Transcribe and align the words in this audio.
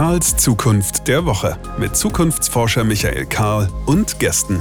Karls 0.00 0.34
Zukunft 0.38 1.08
der 1.08 1.26
Woche 1.26 1.58
mit 1.78 1.94
Zukunftsforscher 1.94 2.84
Michael 2.84 3.26
Karl 3.26 3.68
und 3.84 4.18
Gästen. 4.18 4.58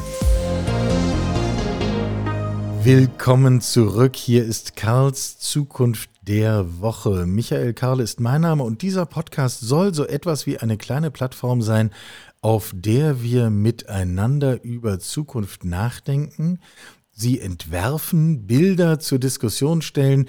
Willkommen 2.84 3.62
zurück. 3.62 4.18
Hier 4.18 4.44
ist 4.44 4.76
Karls 4.76 5.40
Zukunft 5.40 6.10
der 6.24 6.82
Woche. 6.82 7.26
Michael 7.26 7.74
Karl 7.74 8.02
ist 8.02 8.20
mein 8.20 8.42
Name 8.42 8.64
und 8.64 8.82
dieser 8.82 9.06
Podcast 9.06 9.62
soll 9.62 9.94
so 9.94 10.06
etwas 10.06 10.46
wie 10.46 10.58
eine 10.58 10.76
kleine 10.76 11.10
Plattform 11.10 11.62
sein, 11.62 11.92
auf 12.42 12.74
der 12.76 13.24
wir 13.24 13.50
miteinander 13.50 14.62
über 14.62 15.00
Zukunft 15.00 15.64
nachdenken, 15.64 16.60
sie 17.14 17.40
entwerfen, 17.40 18.46
Bilder 18.46 19.00
zur 19.00 19.20
Diskussion 19.20 19.82
stellen 19.82 20.28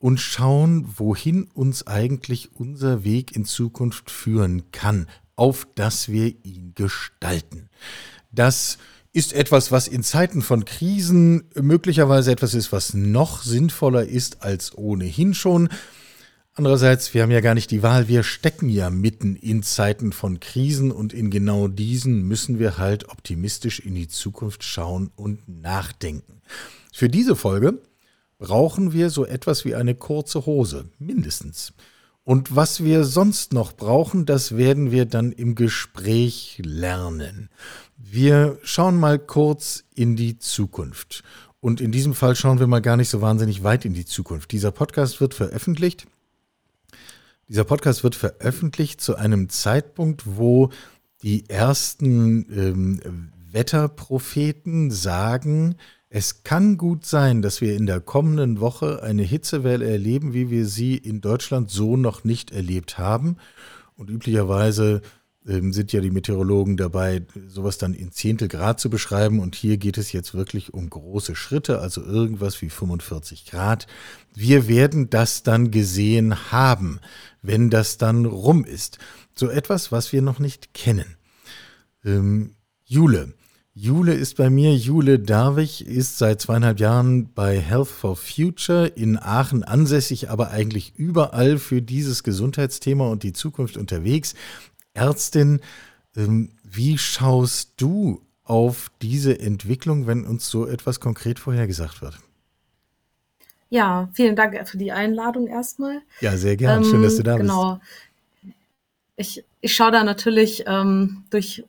und 0.00 0.18
schauen, 0.18 0.86
wohin 0.96 1.44
uns 1.54 1.86
eigentlich 1.86 2.50
unser 2.54 3.04
Weg 3.04 3.36
in 3.36 3.44
Zukunft 3.44 4.10
führen 4.10 4.72
kann, 4.72 5.06
auf 5.36 5.68
dass 5.74 6.08
wir 6.08 6.34
ihn 6.42 6.72
gestalten. 6.74 7.68
Das 8.32 8.78
ist 9.12 9.32
etwas, 9.32 9.70
was 9.70 9.88
in 9.88 10.02
Zeiten 10.02 10.40
von 10.40 10.64
Krisen 10.64 11.50
möglicherweise 11.54 12.32
etwas 12.32 12.54
ist, 12.54 12.72
was 12.72 12.94
noch 12.94 13.42
sinnvoller 13.42 14.04
ist 14.04 14.42
als 14.42 14.76
ohnehin 14.76 15.34
schon. 15.34 15.68
Andererseits, 16.54 17.12
wir 17.12 17.22
haben 17.22 17.30
ja 17.30 17.40
gar 17.40 17.54
nicht 17.54 17.70
die 17.70 17.82
Wahl, 17.82 18.08
wir 18.08 18.22
stecken 18.22 18.70
ja 18.70 18.88
mitten 18.88 19.36
in 19.36 19.62
Zeiten 19.62 20.12
von 20.12 20.40
Krisen 20.40 20.92
und 20.92 21.12
in 21.12 21.30
genau 21.30 21.68
diesen 21.68 22.22
müssen 22.22 22.58
wir 22.58 22.78
halt 22.78 23.08
optimistisch 23.08 23.80
in 23.80 23.94
die 23.94 24.08
Zukunft 24.08 24.64
schauen 24.64 25.10
und 25.14 25.46
nachdenken. 25.48 26.40
Für 26.92 27.08
diese 27.08 27.36
Folge 27.36 27.80
brauchen 28.40 28.92
wir 28.92 29.10
so 29.10 29.26
etwas 29.26 29.64
wie 29.64 29.76
eine 29.76 29.94
kurze 29.94 30.46
Hose, 30.46 30.86
mindestens. 30.98 31.74
Und 32.24 32.56
was 32.56 32.82
wir 32.82 33.04
sonst 33.04 33.52
noch 33.52 33.72
brauchen, 33.72 34.24
das 34.24 34.56
werden 34.56 34.90
wir 34.90 35.04
dann 35.04 35.30
im 35.30 35.54
Gespräch 35.54 36.60
lernen. 36.64 37.50
Wir 37.96 38.58
schauen 38.62 38.96
mal 38.96 39.18
kurz 39.18 39.84
in 39.94 40.16
die 40.16 40.38
Zukunft. 40.38 41.22
Und 41.60 41.82
in 41.82 41.92
diesem 41.92 42.14
Fall 42.14 42.34
schauen 42.34 42.58
wir 42.58 42.66
mal 42.66 42.80
gar 42.80 42.96
nicht 42.96 43.10
so 43.10 43.20
wahnsinnig 43.20 43.62
weit 43.62 43.84
in 43.84 43.92
die 43.92 44.06
Zukunft. 44.06 44.52
Dieser 44.52 44.70
Podcast 44.70 45.20
wird 45.20 45.34
veröffentlicht. 45.34 46.06
Dieser 47.48 47.64
Podcast 47.64 48.04
wird 48.04 48.14
veröffentlicht 48.14 49.02
zu 49.02 49.16
einem 49.16 49.50
Zeitpunkt, 49.50 50.22
wo 50.24 50.70
die 51.22 51.50
ersten 51.50 52.46
ähm, 52.50 53.32
Wetterpropheten 53.52 54.90
sagen, 54.90 55.76
es 56.12 56.42
kann 56.42 56.76
gut 56.76 57.06
sein, 57.06 57.40
dass 57.40 57.60
wir 57.60 57.76
in 57.76 57.86
der 57.86 58.00
kommenden 58.00 58.58
Woche 58.58 59.00
eine 59.04 59.22
Hitzewelle 59.22 59.88
erleben, 59.88 60.34
wie 60.34 60.50
wir 60.50 60.66
sie 60.66 60.96
in 60.96 61.20
Deutschland 61.20 61.70
so 61.70 61.96
noch 61.96 62.24
nicht 62.24 62.50
erlebt 62.50 62.98
haben. 62.98 63.36
Und 63.96 64.10
üblicherweise 64.10 65.02
ähm, 65.46 65.72
sind 65.72 65.92
ja 65.92 66.00
die 66.00 66.10
Meteorologen 66.10 66.76
dabei, 66.76 67.22
sowas 67.46 67.78
dann 67.78 67.94
in 67.94 68.10
Zehntel 68.10 68.48
Grad 68.48 68.80
zu 68.80 68.90
beschreiben. 68.90 69.38
Und 69.38 69.54
hier 69.54 69.76
geht 69.76 69.98
es 69.98 70.10
jetzt 70.10 70.34
wirklich 70.34 70.74
um 70.74 70.90
große 70.90 71.36
Schritte, 71.36 71.78
also 71.78 72.02
irgendwas 72.02 72.60
wie 72.60 72.70
45 72.70 73.46
Grad. 73.46 73.86
Wir 74.34 74.66
werden 74.66 75.10
das 75.10 75.44
dann 75.44 75.70
gesehen 75.70 76.50
haben, 76.50 76.98
wenn 77.40 77.70
das 77.70 77.98
dann 77.98 78.24
rum 78.24 78.64
ist. 78.64 78.98
So 79.36 79.48
etwas, 79.48 79.92
was 79.92 80.12
wir 80.12 80.22
noch 80.22 80.40
nicht 80.40 80.74
kennen. 80.74 81.16
Ähm, 82.04 82.56
Jule, 82.84 83.32
Jule 83.74 84.14
ist 84.14 84.36
bei 84.36 84.50
mir. 84.50 84.74
Jule 84.74 85.20
Darwig 85.20 85.86
ist 85.86 86.18
seit 86.18 86.40
zweieinhalb 86.40 86.80
Jahren 86.80 87.32
bei 87.32 87.58
Health 87.58 87.88
for 87.88 88.16
Future 88.16 88.86
in 88.86 89.16
Aachen 89.16 89.62
ansässig, 89.62 90.28
aber 90.28 90.50
eigentlich 90.50 90.94
überall 90.96 91.58
für 91.58 91.80
dieses 91.80 92.24
Gesundheitsthema 92.24 93.08
und 93.08 93.22
die 93.22 93.32
Zukunft 93.32 93.76
unterwegs. 93.76 94.34
Ärztin, 94.92 95.60
ähm, 96.16 96.50
wie 96.64 96.98
schaust 96.98 97.74
du 97.76 98.20
auf 98.42 98.90
diese 99.02 99.38
Entwicklung, 99.38 100.08
wenn 100.08 100.26
uns 100.26 100.48
so 100.48 100.66
etwas 100.66 100.98
konkret 100.98 101.38
vorhergesagt 101.38 102.02
wird? 102.02 102.18
Ja, 103.68 104.08
vielen 104.12 104.34
Dank 104.34 104.68
für 104.68 104.78
die 104.78 104.90
Einladung 104.90 105.46
erstmal. 105.46 106.02
Ja, 106.20 106.36
sehr 106.36 106.56
gern. 106.56 106.84
Schön, 106.84 107.02
dass 107.02 107.16
du 107.16 107.22
da 107.22 107.36
genau. 107.36 107.74
bist. 107.74 107.82
Genau. 108.42 108.54
Ich, 109.14 109.44
ich 109.60 109.74
schaue 109.76 109.92
da 109.92 110.02
natürlich 110.02 110.64
ähm, 110.66 111.22
durch 111.30 111.62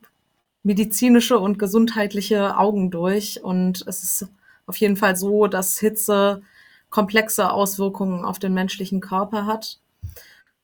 medizinische 0.64 1.40
und 1.40 1.60
gesundheitliche 1.60 2.58
Augen 2.58 2.92
durch. 2.92 3.44
Und 3.44 3.84
es 3.88 4.04
ist 4.04 4.28
auf 4.66 4.78
jeden 4.78 4.98
Fall 4.98 5.16
so, 5.16 5.48
dass 5.48 5.80
Hitze 5.80 6.42
komplexe 6.90 7.52
Auswirkungen 7.52 8.26
auf 8.26 8.40
den 8.40 8.54
menschlichen 8.54 9.02
Körper 9.02 9.46
hat. 9.46 9.80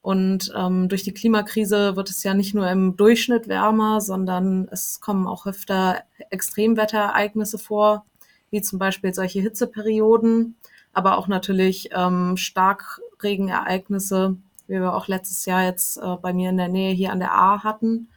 Und 0.00 0.52
ähm, 0.56 0.88
durch 0.88 1.02
die 1.02 1.12
Klimakrise 1.12 1.96
wird 1.96 2.08
es 2.08 2.22
ja 2.22 2.32
nicht 2.32 2.54
nur 2.54 2.70
im 2.70 2.96
Durchschnitt 2.96 3.48
wärmer, 3.48 4.00
sondern 4.00 4.68
es 4.70 5.00
kommen 5.00 5.26
auch 5.26 5.46
öfter 5.46 6.04
Extremwetterereignisse 6.30 7.58
vor, 7.58 8.06
wie 8.50 8.62
zum 8.62 8.78
Beispiel 8.78 9.12
solche 9.12 9.40
Hitzeperioden, 9.40 10.56
aber 10.92 11.18
auch 11.18 11.26
natürlich 11.28 11.90
ähm, 11.92 12.36
Starkregenereignisse, 12.36 14.36
wie 14.66 14.74
wir 14.74 14.94
auch 14.94 15.08
letztes 15.08 15.44
Jahr 15.44 15.64
jetzt 15.64 15.98
äh, 15.98 16.16
bei 16.22 16.32
mir 16.32 16.50
in 16.50 16.56
der 16.56 16.68
Nähe 16.68 16.94
hier 16.94 17.12
an 17.12 17.20
der 17.20 17.34
A 17.34 17.64
hatten. 17.64 18.08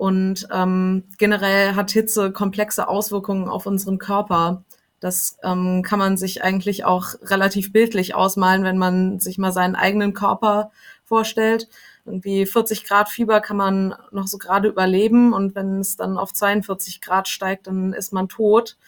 Und 0.00 0.48
ähm, 0.50 1.04
generell 1.18 1.74
hat 1.74 1.90
Hitze 1.90 2.32
komplexe 2.32 2.88
Auswirkungen 2.88 3.50
auf 3.50 3.66
unseren 3.66 3.98
Körper. 3.98 4.64
Das 4.98 5.36
ähm, 5.42 5.82
kann 5.82 5.98
man 5.98 6.16
sich 6.16 6.42
eigentlich 6.42 6.86
auch 6.86 7.16
relativ 7.20 7.70
bildlich 7.70 8.14
ausmalen, 8.14 8.64
wenn 8.64 8.78
man 8.78 9.20
sich 9.20 9.36
mal 9.36 9.52
seinen 9.52 9.76
eigenen 9.76 10.14
Körper 10.14 10.70
vorstellt. 11.04 11.68
Irgendwie 12.06 12.46
40 12.46 12.84
Grad 12.84 13.10
Fieber 13.10 13.42
kann 13.42 13.58
man 13.58 13.94
noch 14.10 14.26
so 14.26 14.38
gerade 14.38 14.68
überleben 14.68 15.34
und 15.34 15.54
wenn 15.54 15.80
es 15.80 15.98
dann 15.98 16.16
auf 16.16 16.32
42 16.32 17.02
Grad 17.02 17.28
steigt, 17.28 17.66
dann 17.66 17.92
ist 17.92 18.14
man 18.14 18.30
tot. 18.30 18.78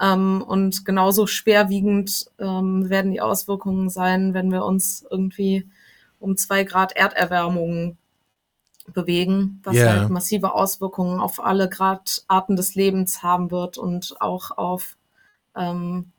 Ähm, 0.00 0.42
und 0.42 0.84
genauso 0.84 1.28
schwerwiegend 1.28 2.28
ähm, 2.40 2.90
werden 2.90 3.12
die 3.12 3.20
Auswirkungen 3.20 3.88
sein, 3.88 4.34
wenn 4.34 4.50
wir 4.50 4.64
uns 4.64 5.06
irgendwie 5.08 5.68
um 6.18 6.36
zwei 6.36 6.64
Grad 6.64 6.96
Erderwärmung 6.96 7.98
bewegen, 8.92 9.60
was 9.62 9.76
yeah. 9.76 10.00
halt 10.00 10.10
massive 10.10 10.54
Auswirkungen 10.54 11.20
auf 11.20 11.42
alle 11.42 11.68
Grad 11.68 12.24
Arten 12.28 12.56
des 12.56 12.74
Lebens 12.74 13.22
haben 13.22 13.50
wird 13.50 13.78
und 13.78 14.20
auch 14.20 14.50
auf 14.56 14.96
ähm, 15.56 16.12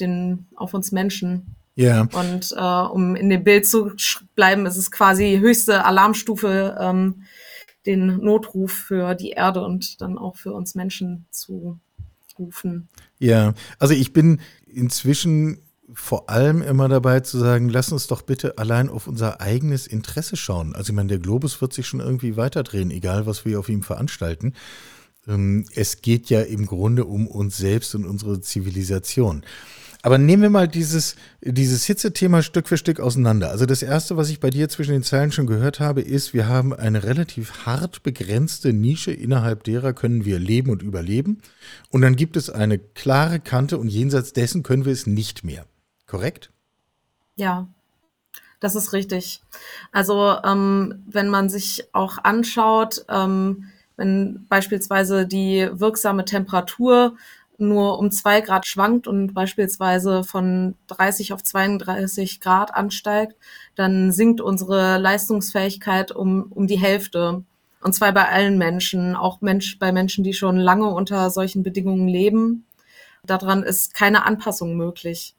den, 0.00 0.46
auf 0.56 0.74
uns 0.74 0.92
Menschen. 0.92 1.54
Ja. 1.74 2.06
Yeah. 2.06 2.20
Und 2.20 2.52
äh, 2.56 2.92
um 2.92 3.14
in 3.14 3.30
dem 3.30 3.44
Bild 3.44 3.66
zu 3.66 3.92
bleiben, 4.34 4.66
ist 4.66 4.76
es 4.76 4.90
quasi 4.90 5.38
höchste 5.38 5.84
Alarmstufe, 5.84 6.76
ähm, 6.80 7.22
den 7.86 8.18
Notruf 8.18 8.72
für 8.72 9.14
die 9.14 9.30
Erde 9.30 9.64
und 9.64 10.00
dann 10.00 10.18
auch 10.18 10.36
für 10.36 10.52
uns 10.52 10.74
Menschen 10.74 11.26
zu 11.30 11.78
rufen. 12.38 12.88
Ja, 13.18 13.54
also 13.78 13.94
ich 13.94 14.12
bin 14.12 14.40
inzwischen 14.66 15.62
vor 15.92 16.28
allem 16.28 16.62
immer 16.62 16.88
dabei 16.88 17.20
zu 17.20 17.38
sagen, 17.38 17.68
lass 17.68 17.92
uns 17.92 18.06
doch 18.06 18.22
bitte 18.22 18.58
allein 18.58 18.88
auf 18.88 19.06
unser 19.06 19.40
eigenes 19.40 19.86
Interesse 19.86 20.36
schauen. 20.36 20.74
Also 20.74 20.92
ich 20.92 20.96
meine, 20.96 21.08
der 21.08 21.18
Globus 21.18 21.60
wird 21.60 21.72
sich 21.72 21.86
schon 21.86 22.00
irgendwie 22.00 22.36
weiterdrehen, 22.36 22.90
egal 22.90 23.26
was 23.26 23.44
wir 23.44 23.58
auf 23.58 23.68
ihm 23.68 23.82
veranstalten. 23.82 24.52
Ähm, 25.26 25.64
es 25.74 26.02
geht 26.02 26.28
ja 26.30 26.42
im 26.42 26.66
Grunde 26.66 27.04
um 27.04 27.26
uns 27.26 27.56
selbst 27.56 27.94
und 27.94 28.04
unsere 28.04 28.40
Zivilisation. 28.40 29.44
Aber 30.02 30.16
nehmen 30.16 30.42
wir 30.42 30.50
mal 30.50 30.68
dieses, 30.68 31.16
dieses 31.40 31.84
Hitzethema 31.84 32.42
Stück 32.42 32.68
für 32.68 32.76
Stück 32.76 33.00
auseinander. 33.00 33.50
Also 33.50 33.66
das 33.66 33.82
Erste, 33.82 34.16
was 34.16 34.30
ich 34.30 34.38
bei 34.38 34.50
dir 34.50 34.68
zwischen 34.68 34.92
den 34.92 35.02
Zeilen 35.02 35.32
schon 35.32 35.48
gehört 35.48 35.80
habe, 35.80 36.02
ist, 36.02 36.34
wir 36.34 36.46
haben 36.46 36.72
eine 36.72 37.02
relativ 37.02 37.66
hart 37.66 38.04
begrenzte 38.04 38.72
Nische, 38.72 39.10
innerhalb 39.10 39.64
derer 39.64 39.92
können 39.94 40.24
wir 40.24 40.38
leben 40.38 40.70
und 40.70 40.82
überleben. 40.82 41.40
Und 41.90 42.02
dann 42.02 42.14
gibt 42.14 42.36
es 42.36 42.48
eine 42.48 42.78
klare 42.78 43.40
Kante 43.40 43.76
und 43.76 43.88
jenseits 43.88 44.32
dessen 44.32 44.62
können 44.62 44.84
wir 44.84 44.92
es 44.92 45.06
nicht 45.06 45.44
mehr 45.44 45.66
korrekt? 46.08 46.50
Ja, 47.36 47.68
das 48.58 48.74
ist 48.74 48.92
richtig. 48.92 49.40
Also 49.92 50.34
ähm, 50.44 51.04
wenn 51.06 51.28
man 51.28 51.48
sich 51.48 51.88
auch 51.92 52.18
anschaut, 52.24 53.04
ähm, 53.08 53.70
wenn 53.96 54.46
beispielsweise 54.48 55.26
die 55.26 55.68
wirksame 55.72 56.24
Temperatur 56.24 57.16
nur 57.58 57.98
um 57.98 58.10
zwei 58.12 58.40
Grad 58.40 58.66
schwankt 58.66 59.08
und 59.08 59.34
beispielsweise 59.34 60.22
von 60.22 60.76
30 60.86 61.32
auf 61.32 61.42
32 61.42 62.40
Grad 62.40 62.74
ansteigt, 62.74 63.34
dann 63.74 64.12
sinkt 64.12 64.40
unsere 64.40 64.98
Leistungsfähigkeit 64.98 66.12
um, 66.12 66.50
um 66.50 66.68
die 66.68 66.78
Hälfte. 66.78 67.42
Und 67.80 67.94
zwar 67.94 68.12
bei 68.12 68.28
allen 68.28 68.58
Menschen, 68.58 69.16
auch 69.16 69.40
Mensch, 69.40 69.78
bei 69.78 69.92
Menschen, 69.92 70.24
die 70.24 70.34
schon 70.34 70.56
lange 70.56 70.88
unter 70.88 71.30
solchen 71.30 71.64
Bedingungen 71.64 72.08
leben. 72.08 72.64
Daran 73.24 73.64
ist 73.64 73.94
keine 73.94 74.24
Anpassung 74.24 74.76
möglich 74.76 75.34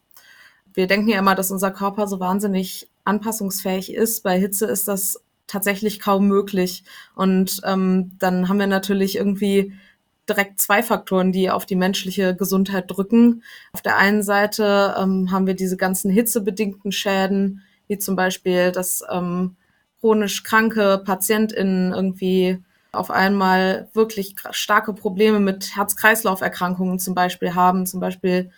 wir 0.80 0.88
denken 0.88 1.10
ja 1.10 1.20
immer, 1.20 1.36
dass 1.36 1.52
unser 1.52 1.72
Körper 1.72 2.08
so 2.08 2.22
wahnsinnig 2.22 2.88
anpassungsfähig 3.04 3.94
ist. 3.94 4.24
Bei 4.24 4.40
Hitze 4.40 4.66
ist 4.66 4.88
das 4.88 5.22
tatsächlich 5.46 6.00
kaum 6.00 6.30
möglich. 6.30 6.86
Und 7.16 7.60
ähm, 7.66 8.14
dann 8.18 8.48
haben 8.48 8.60
wir 8.60 8.68
natürlich 8.68 9.18
irgendwie 9.18 9.74
direkt 10.30 10.62
zwei 10.62 10.82
Faktoren, 10.82 11.34
die 11.34 11.50
auf 11.50 11.66
die 11.66 11.76
menschliche 11.76 12.34
Gesundheit 12.34 12.86
drücken. 12.88 13.44
Auf 13.74 13.82
der 13.82 13.98
einen 13.98 14.24
Seite 14.24 14.96
ähm, 14.98 15.32
haben 15.32 15.48
wir 15.48 15.54
diese 15.54 15.76
ganzen 15.76 16.10
hitzebedingten 16.12 16.94
Schäden, 16.94 17.62
wie 17.90 17.98
zum 17.98 18.16
Beispiel 18.16 18.72
das 18.72 19.04
ähm, 19.12 19.58
chronisch 20.00 20.44
kranke 20.44 21.02
PatientInnen 21.04 21.92
irgendwie 21.92 22.64
auf 22.94 23.12
einmal 23.12 23.90
wirklich 23.94 24.36
starke 24.52 24.94
Probleme 24.94 25.42
mit 25.42 25.76
Herz-Kreislauf-Erkrankungen 25.76 27.00
zum 27.00 27.16
Beispiel 27.16 27.54
haben, 27.54 27.86
zum 27.86 28.00
Beispiel 28.00 28.50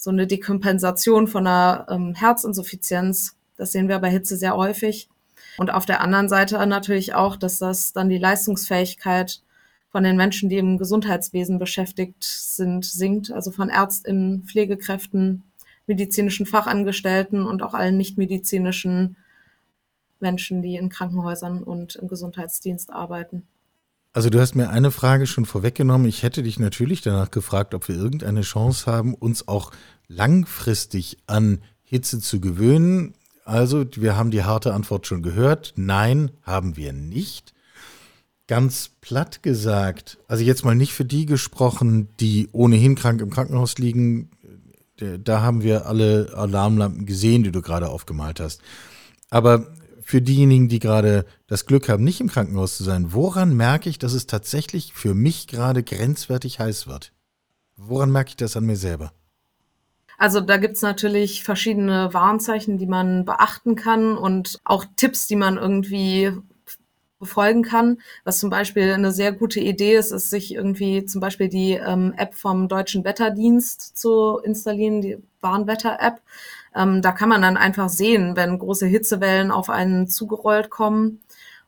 so 0.00 0.08
eine 0.08 0.26
Dekompensation 0.26 1.28
von 1.28 1.46
einer 1.46 1.86
ähm, 1.90 2.14
Herzinsuffizienz. 2.14 3.36
Das 3.58 3.72
sehen 3.72 3.86
wir 3.86 3.98
bei 3.98 4.08
Hitze 4.08 4.38
sehr 4.38 4.56
häufig. 4.56 5.10
Und 5.58 5.70
auf 5.70 5.84
der 5.84 6.00
anderen 6.00 6.30
Seite 6.30 6.66
natürlich 6.66 7.12
auch, 7.12 7.36
dass 7.36 7.58
das 7.58 7.92
dann 7.92 8.08
die 8.08 8.16
Leistungsfähigkeit 8.16 9.42
von 9.92 10.02
den 10.02 10.16
Menschen, 10.16 10.48
die 10.48 10.56
im 10.56 10.78
Gesundheitswesen 10.78 11.58
beschäftigt 11.58 12.24
sind, 12.24 12.86
sinkt. 12.86 13.30
Also 13.30 13.50
von 13.50 13.68
Ärztinnen, 13.68 14.44
Pflegekräften, 14.44 15.42
medizinischen 15.86 16.46
Fachangestellten 16.46 17.44
und 17.44 17.62
auch 17.62 17.74
allen 17.74 17.98
nichtmedizinischen 17.98 19.16
Menschen, 20.18 20.62
die 20.62 20.76
in 20.76 20.88
Krankenhäusern 20.88 21.62
und 21.62 21.96
im 21.96 22.08
Gesundheitsdienst 22.08 22.90
arbeiten. 22.90 23.46
Also 24.12 24.28
du 24.28 24.40
hast 24.40 24.56
mir 24.56 24.70
eine 24.70 24.90
Frage 24.90 25.26
schon 25.26 25.46
vorweggenommen. 25.46 26.08
Ich 26.08 26.24
hätte 26.24 26.42
dich 26.42 26.58
natürlich 26.58 27.00
danach 27.00 27.30
gefragt, 27.30 27.74
ob 27.74 27.86
wir 27.86 27.94
irgendeine 27.94 28.40
Chance 28.40 28.90
haben, 28.90 29.14
uns 29.14 29.46
auch 29.46 29.70
langfristig 30.08 31.18
an 31.26 31.60
Hitze 31.84 32.18
zu 32.18 32.40
gewöhnen. 32.40 33.14
Also 33.44 33.84
wir 33.96 34.16
haben 34.16 34.32
die 34.32 34.42
harte 34.42 34.74
Antwort 34.74 35.06
schon 35.06 35.22
gehört. 35.22 35.74
Nein, 35.76 36.32
haben 36.42 36.76
wir 36.76 36.92
nicht. 36.92 37.54
Ganz 38.48 38.90
platt 39.00 39.44
gesagt, 39.44 40.18
also 40.26 40.42
jetzt 40.42 40.64
mal 40.64 40.74
nicht 40.74 40.92
für 40.92 41.04
die 41.04 41.24
gesprochen, 41.24 42.08
die 42.18 42.48
ohnehin 42.50 42.96
krank 42.96 43.20
im 43.20 43.30
Krankenhaus 43.30 43.78
liegen. 43.78 44.30
Da 44.96 45.40
haben 45.40 45.62
wir 45.62 45.86
alle 45.86 46.32
Alarmlampen 46.34 47.06
gesehen, 47.06 47.44
die 47.44 47.52
du 47.52 47.62
gerade 47.62 47.88
aufgemalt 47.88 48.40
hast. 48.40 48.60
Aber 49.30 49.68
für 50.10 50.20
diejenigen, 50.20 50.68
die 50.68 50.80
gerade 50.80 51.24
das 51.46 51.66
Glück 51.66 51.88
haben, 51.88 52.02
nicht 52.02 52.20
im 52.20 52.28
Krankenhaus 52.28 52.76
zu 52.76 52.82
sein, 52.82 53.12
woran 53.12 53.56
merke 53.56 53.88
ich, 53.88 53.96
dass 53.96 54.12
es 54.12 54.26
tatsächlich 54.26 54.92
für 54.92 55.14
mich 55.14 55.46
gerade 55.46 55.84
grenzwertig 55.84 56.58
heiß 56.58 56.88
wird? 56.88 57.12
Woran 57.76 58.10
merke 58.10 58.30
ich 58.30 58.36
das 58.36 58.56
an 58.56 58.66
mir 58.66 58.76
selber? 58.76 59.12
Also 60.18 60.40
da 60.40 60.56
gibt's 60.56 60.82
natürlich 60.82 61.44
verschiedene 61.44 62.12
Warnzeichen, 62.12 62.76
die 62.76 62.86
man 62.86 63.24
beachten 63.24 63.76
kann 63.76 64.18
und 64.18 64.58
auch 64.64 64.84
Tipps, 64.96 65.28
die 65.28 65.36
man 65.36 65.56
irgendwie 65.56 66.32
befolgen 67.20 67.62
kann. 67.62 67.98
Was 68.24 68.40
zum 68.40 68.50
Beispiel 68.50 68.92
eine 68.92 69.12
sehr 69.12 69.30
gute 69.30 69.60
Idee 69.60 69.94
ist, 69.94 70.10
ist 70.10 70.28
sich 70.28 70.52
irgendwie 70.52 71.04
zum 71.04 71.20
Beispiel 71.20 71.48
die 71.48 71.74
ähm, 71.74 72.14
App 72.16 72.34
vom 72.34 72.66
Deutschen 72.66 73.04
Wetterdienst 73.04 73.96
zu 73.96 74.38
installieren, 74.38 75.02
die 75.02 75.18
Warnwetter-App. 75.40 76.20
Ähm, 76.74 77.02
da 77.02 77.12
kann 77.12 77.28
man 77.28 77.42
dann 77.42 77.56
einfach 77.56 77.88
sehen, 77.88 78.36
wenn 78.36 78.58
große 78.58 78.86
Hitzewellen 78.86 79.50
auf 79.50 79.70
einen 79.70 80.08
zugerollt 80.08 80.70
kommen 80.70 81.20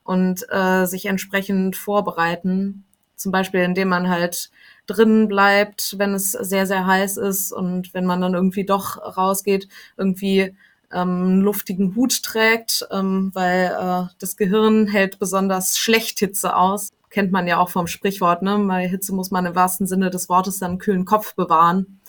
und 0.05 0.47
äh, 0.51 0.87
sich 0.87 1.07
entsprechend 1.07 1.77
vorbereiten. 1.77 2.85
Zum 3.17 3.33
Beispiel, 3.33 3.61
indem 3.61 3.89
man 3.89 4.09
halt 4.09 4.51
drinnen 4.87 5.29
bleibt, 5.29 5.97
wenn 5.99 6.15
es 6.15 6.33
sehr, 6.33 6.67
sehr 6.67 6.87
heiß 6.87 7.17
ist 7.17 7.53
und 7.53 7.95
wenn 7.95 8.05
man 8.05 8.21
dann 8.21 8.35
irgendwie 8.35 8.65
doch 8.65 8.99
rausgeht, 9.17 9.69
irgendwie 9.97 10.57
ähm, 10.93 11.23
einen 11.23 11.41
luftigen 11.41 11.95
Hut 11.95 12.23
trägt, 12.23 12.87
ähm, 12.91 13.31
weil 13.33 13.67
äh, 13.67 14.13
das 14.19 14.37
Gehirn 14.37 14.87
hält 14.87 15.19
besonders 15.19 15.79
schlecht 15.79 16.19
Hitze 16.19 16.57
aus. 16.57 16.91
Kennt 17.11 17.33
man 17.33 17.47
ja 17.47 17.59
auch 17.59 17.69
vom 17.69 17.87
Sprichwort, 17.87 18.43
ne? 18.43 18.59
Bei 18.67 18.89
Hitze 18.89 19.15
muss 19.15 19.31
man 19.31 19.47
im 19.47 19.55
wahrsten 19.55 19.87
Sinne 19.87 20.11
des 20.11 20.29
Wortes 20.29 20.59
dann 20.59 20.73
einen 20.73 20.79
kühlen 20.79 21.05
Kopf 21.05 21.35
bewahren. 21.35 22.01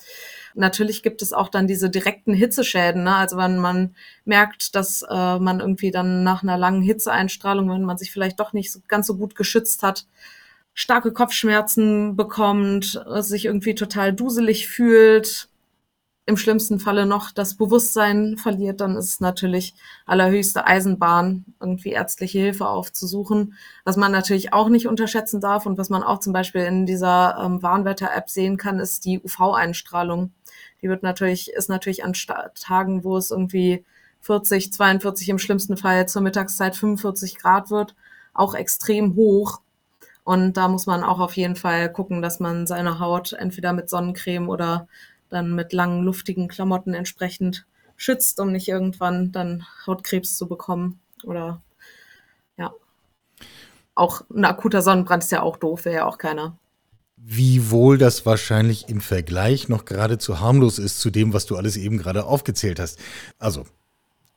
Natürlich 0.54 1.02
gibt 1.02 1.20
es 1.20 1.32
auch 1.32 1.48
dann 1.48 1.66
diese 1.66 1.90
direkten 1.90 2.32
Hitzeschäden. 2.32 3.04
Ne? 3.04 3.14
Also 3.14 3.36
wenn 3.36 3.58
man 3.58 3.94
merkt, 4.24 4.74
dass 4.74 5.02
äh, 5.02 5.38
man 5.38 5.60
irgendwie 5.60 5.90
dann 5.90 6.22
nach 6.22 6.42
einer 6.42 6.56
langen 6.56 6.82
Hitzeeinstrahlung, 6.82 7.68
wenn 7.70 7.82
man 7.82 7.98
sich 7.98 8.12
vielleicht 8.12 8.40
doch 8.40 8.52
nicht 8.52 8.72
so, 8.72 8.80
ganz 8.86 9.06
so 9.06 9.16
gut 9.16 9.34
geschützt 9.34 9.82
hat, 9.82 10.06
starke 10.72 11.12
Kopfschmerzen 11.12 12.16
bekommt, 12.16 13.00
sich 13.20 13.44
irgendwie 13.46 13.74
total 13.74 14.12
duselig 14.12 14.68
fühlt, 14.68 15.48
im 16.26 16.36
schlimmsten 16.36 16.80
Falle 16.80 17.04
noch 17.04 17.32
das 17.32 17.54
Bewusstsein 17.54 18.36
verliert, 18.38 18.80
dann 18.80 18.96
ist 18.96 19.08
es 19.10 19.20
natürlich 19.20 19.74
allerhöchste 20.06 20.66
Eisenbahn, 20.66 21.44
irgendwie 21.60 21.90
ärztliche 21.90 22.38
Hilfe 22.38 22.66
aufzusuchen. 22.66 23.54
Was 23.84 23.96
man 23.96 24.10
natürlich 24.10 24.52
auch 24.52 24.70
nicht 24.70 24.88
unterschätzen 24.88 25.40
darf 25.40 25.66
und 25.66 25.76
was 25.76 25.90
man 25.90 26.02
auch 26.02 26.20
zum 26.20 26.32
Beispiel 26.32 26.62
in 26.62 26.86
dieser 26.86 27.38
ähm, 27.44 27.62
Warnwetter-App 27.62 28.30
sehen 28.30 28.56
kann, 28.56 28.80
ist 28.80 29.04
die 29.04 29.20
UV-Einstrahlung. 29.20 30.32
Die 30.84 30.90
wird 30.90 31.02
natürlich, 31.02 31.50
ist 31.50 31.70
natürlich 31.70 32.04
an 32.04 32.12
Tagen, 32.12 33.04
wo 33.04 33.16
es 33.16 33.30
irgendwie 33.30 33.86
40, 34.20 34.70
42 34.70 35.30
im 35.30 35.38
schlimmsten 35.38 35.78
Fall 35.78 36.06
zur 36.06 36.20
Mittagszeit 36.20 36.76
45 36.76 37.38
Grad 37.38 37.70
wird, 37.70 37.94
auch 38.34 38.54
extrem 38.54 39.14
hoch. 39.16 39.62
Und 40.24 40.58
da 40.58 40.68
muss 40.68 40.84
man 40.84 41.02
auch 41.02 41.20
auf 41.20 41.38
jeden 41.38 41.56
Fall 41.56 41.90
gucken, 41.90 42.20
dass 42.20 42.38
man 42.38 42.66
seine 42.66 42.98
Haut 42.98 43.32
entweder 43.32 43.72
mit 43.72 43.88
Sonnencreme 43.88 44.50
oder 44.50 44.86
dann 45.30 45.54
mit 45.54 45.72
langen, 45.72 46.02
luftigen 46.02 46.48
Klamotten 46.48 46.92
entsprechend 46.92 47.64
schützt, 47.96 48.38
um 48.38 48.52
nicht 48.52 48.68
irgendwann 48.68 49.32
dann 49.32 49.64
Hautkrebs 49.86 50.36
zu 50.36 50.46
bekommen. 50.46 51.00
Oder 51.22 51.62
ja. 52.58 52.74
Auch 53.94 54.20
ein 54.28 54.44
akuter 54.44 54.82
Sonnenbrand 54.82 55.24
ist 55.24 55.32
ja 55.32 55.40
auch 55.40 55.56
doof, 55.56 55.86
wäre 55.86 55.96
ja 55.96 56.04
auch 56.04 56.18
keiner. 56.18 56.58
Wie 57.26 57.70
wohl 57.70 57.96
das 57.96 58.26
wahrscheinlich 58.26 58.90
im 58.90 59.00
Vergleich 59.00 59.70
noch 59.70 59.86
geradezu 59.86 60.40
harmlos 60.40 60.78
ist 60.78 61.00
zu 61.00 61.10
dem, 61.10 61.32
was 61.32 61.46
du 61.46 61.56
alles 61.56 61.78
eben 61.78 61.96
gerade 61.96 62.24
aufgezählt 62.24 62.78
hast. 62.78 62.98
Also, 63.38 63.64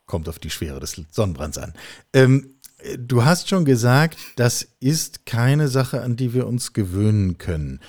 kommt 0.06 0.26
auf 0.26 0.38
die 0.38 0.48
Schwere 0.48 0.80
des 0.80 0.98
Sonnenbrands 1.10 1.58
an. 1.58 1.74
Ähm, 2.14 2.54
du 2.98 3.26
hast 3.26 3.50
schon 3.50 3.66
gesagt, 3.66 4.16
das 4.36 4.66
ist 4.80 5.26
keine 5.26 5.68
Sache, 5.68 6.02
an 6.02 6.16
die 6.16 6.32
wir 6.32 6.46
uns 6.46 6.72
gewöhnen 6.72 7.36
können. 7.36 7.80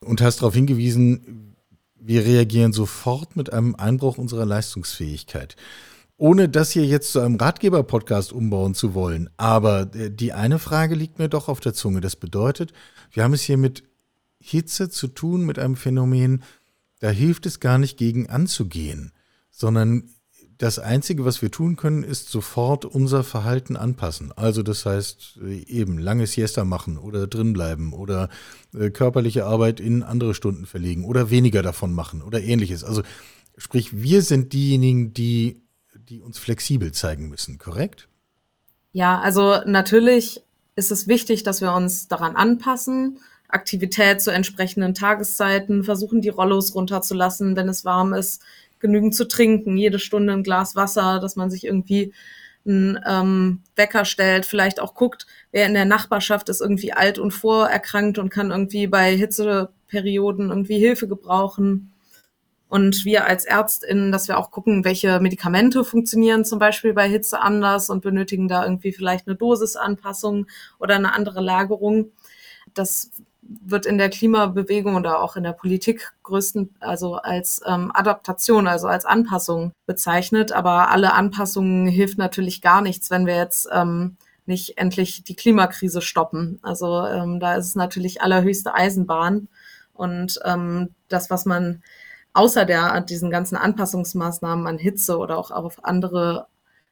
Und 0.00 0.22
hast 0.22 0.38
darauf 0.38 0.54
hingewiesen, 0.54 1.54
wir 2.00 2.24
reagieren 2.24 2.72
sofort 2.72 3.36
mit 3.36 3.52
einem 3.52 3.74
Einbruch 3.74 4.16
unserer 4.16 4.46
Leistungsfähigkeit. 4.46 5.56
Ohne 6.16 6.48
das 6.48 6.70
hier 6.70 6.86
jetzt 6.86 7.12
zu 7.12 7.20
einem 7.20 7.36
Ratgeber-Podcast 7.36 8.32
umbauen 8.32 8.74
zu 8.74 8.94
wollen. 8.94 9.28
Aber 9.36 9.94
äh, 9.94 10.10
die 10.10 10.32
eine 10.32 10.58
Frage 10.58 10.94
liegt 10.94 11.18
mir 11.18 11.28
doch 11.28 11.48
auf 11.48 11.60
der 11.60 11.74
Zunge. 11.74 12.00
Das 12.00 12.16
bedeutet, 12.16 12.72
wir 13.12 13.22
haben 13.22 13.34
es 13.34 13.42
hier 13.42 13.58
mit 13.58 13.82
Hitze 14.48 14.88
zu 14.90 15.08
tun, 15.08 15.44
mit 15.44 15.58
einem 15.58 15.76
Phänomen, 15.76 16.42
da 17.00 17.10
hilft 17.10 17.46
es 17.46 17.60
gar 17.60 17.78
nicht 17.78 17.96
gegen 17.96 18.28
anzugehen, 18.28 19.12
sondern 19.50 20.10
das 20.58 20.78
Einzige, 20.78 21.24
was 21.24 21.42
wir 21.42 21.50
tun 21.50 21.76
können, 21.76 22.02
ist 22.02 22.30
sofort 22.30 22.84
unser 22.84 23.22
Verhalten 23.24 23.76
anpassen. 23.76 24.32
Also 24.32 24.62
das 24.62 24.86
heißt 24.86 25.38
äh, 25.42 25.64
eben 25.66 25.98
lange 25.98 26.26
Siesta 26.26 26.64
machen 26.64 26.96
oder 26.96 27.26
drinbleiben 27.26 27.92
oder 27.92 28.30
äh, 28.74 28.90
körperliche 28.90 29.44
Arbeit 29.44 29.80
in 29.80 30.02
andere 30.02 30.34
Stunden 30.34 30.66
verlegen 30.66 31.04
oder 31.04 31.30
weniger 31.30 31.62
davon 31.62 31.92
machen 31.92 32.22
oder 32.22 32.40
ähnliches. 32.40 32.84
Also 32.84 33.02
sprich, 33.58 34.00
wir 34.00 34.22
sind 34.22 34.52
diejenigen, 34.52 35.12
die, 35.12 35.62
die 35.94 36.22
uns 36.22 36.38
flexibel 36.38 36.92
zeigen 36.92 37.28
müssen, 37.28 37.58
korrekt? 37.58 38.08
Ja, 38.92 39.20
also 39.20 39.60
natürlich 39.66 40.42
ist 40.74 40.90
es 40.90 41.06
wichtig, 41.06 41.42
dass 41.42 41.60
wir 41.60 41.74
uns 41.74 42.08
daran 42.08 42.34
anpassen. 42.36 43.18
Aktivität 43.48 44.20
zu 44.20 44.30
entsprechenden 44.30 44.94
Tageszeiten, 44.94 45.84
versuchen 45.84 46.20
die 46.20 46.28
Rollos 46.28 46.74
runterzulassen, 46.74 47.56
wenn 47.56 47.68
es 47.68 47.84
warm 47.84 48.12
ist, 48.12 48.42
genügend 48.78 49.14
zu 49.14 49.26
trinken, 49.26 49.76
jede 49.76 49.98
Stunde 49.98 50.32
ein 50.32 50.42
Glas 50.42 50.76
Wasser, 50.76 51.18
dass 51.20 51.36
man 51.36 51.50
sich 51.50 51.64
irgendwie 51.64 52.12
einen 52.66 52.98
ähm, 53.06 53.62
Wecker 53.76 54.04
stellt, 54.04 54.44
vielleicht 54.44 54.80
auch 54.80 54.94
guckt, 54.94 55.26
wer 55.52 55.66
in 55.66 55.74
der 55.74 55.84
Nachbarschaft 55.84 56.48
ist 56.48 56.60
irgendwie 56.60 56.92
alt 56.92 57.18
und 57.18 57.30
vorerkrankt 57.30 58.18
und 58.18 58.30
kann 58.30 58.50
irgendwie 58.50 58.86
bei 58.86 59.16
Hitzeperioden 59.16 60.50
irgendwie 60.50 60.78
Hilfe 60.78 61.06
gebrauchen. 61.08 61.92
Und 62.68 63.04
wir 63.04 63.26
als 63.26 63.44
ÄrztInnen, 63.44 64.10
dass 64.10 64.26
wir 64.26 64.38
auch 64.38 64.50
gucken, 64.50 64.84
welche 64.84 65.20
Medikamente 65.20 65.84
funktionieren 65.84 66.44
zum 66.44 66.58
Beispiel 66.58 66.92
bei 66.94 67.08
Hitze 67.08 67.40
anders 67.40 67.90
und 67.90 68.02
benötigen 68.02 68.48
da 68.48 68.64
irgendwie 68.64 68.92
vielleicht 68.92 69.28
eine 69.28 69.36
Dosisanpassung 69.36 70.46
oder 70.80 70.96
eine 70.96 71.14
andere 71.14 71.40
Lagerung. 71.40 72.10
Das 72.74 73.12
wird 73.48 73.86
in 73.86 73.98
der 73.98 74.10
Klimabewegung 74.10 74.96
oder 74.96 75.22
auch 75.22 75.36
in 75.36 75.42
der 75.42 75.52
Politik 75.52 76.12
größten, 76.22 76.74
also 76.80 77.16
als 77.16 77.60
ähm, 77.66 77.90
Adaptation, 77.94 78.66
also 78.66 78.88
als 78.88 79.04
Anpassung 79.04 79.72
bezeichnet. 79.86 80.52
Aber 80.52 80.90
alle 80.90 81.14
Anpassungen 81.14 81.86
hilft 81.86 82.18
natürlich 82.18 82.62
gar 82.62 82.82
nichts, 82.82 83.10
wenn 83.10 83.26
wir 83.26 83.36
jetzt 83.36 83.68
ähm, 83.72 84.16
nicht 84.46 84.78
endlich 84.78 85.24
die 85.24 85.34
Klimakrise 85.34 86.00
stoppen. 86.00 86.58
Also 86.62 87.04
ähm, 87.06 87.40
da 87.40 87.56
ist 87.56 87.66
es 87.66 87.74
natürlich 87.74 88.22
allerhöchste 88.22 88.74
Eisenbahn. 88.74 89.48
Und 89.92 90.40
ähm, 90.44 90.90
das, 91.08 91.30
was 91.30 91.44
man 91.44 91.82
außer 92.32 92.64
der, 92.64 93.00
diesen 93.00 93.30
ganzen 93.30 93.56
Anpassungsmaßnahmen 93.56 94.66
an 94.66 94.78
Hitze 94.78 95.18
oder 95.18 95.38
auch 95.38 95.50
auf 95.50 95.84
andere 95.84 96.46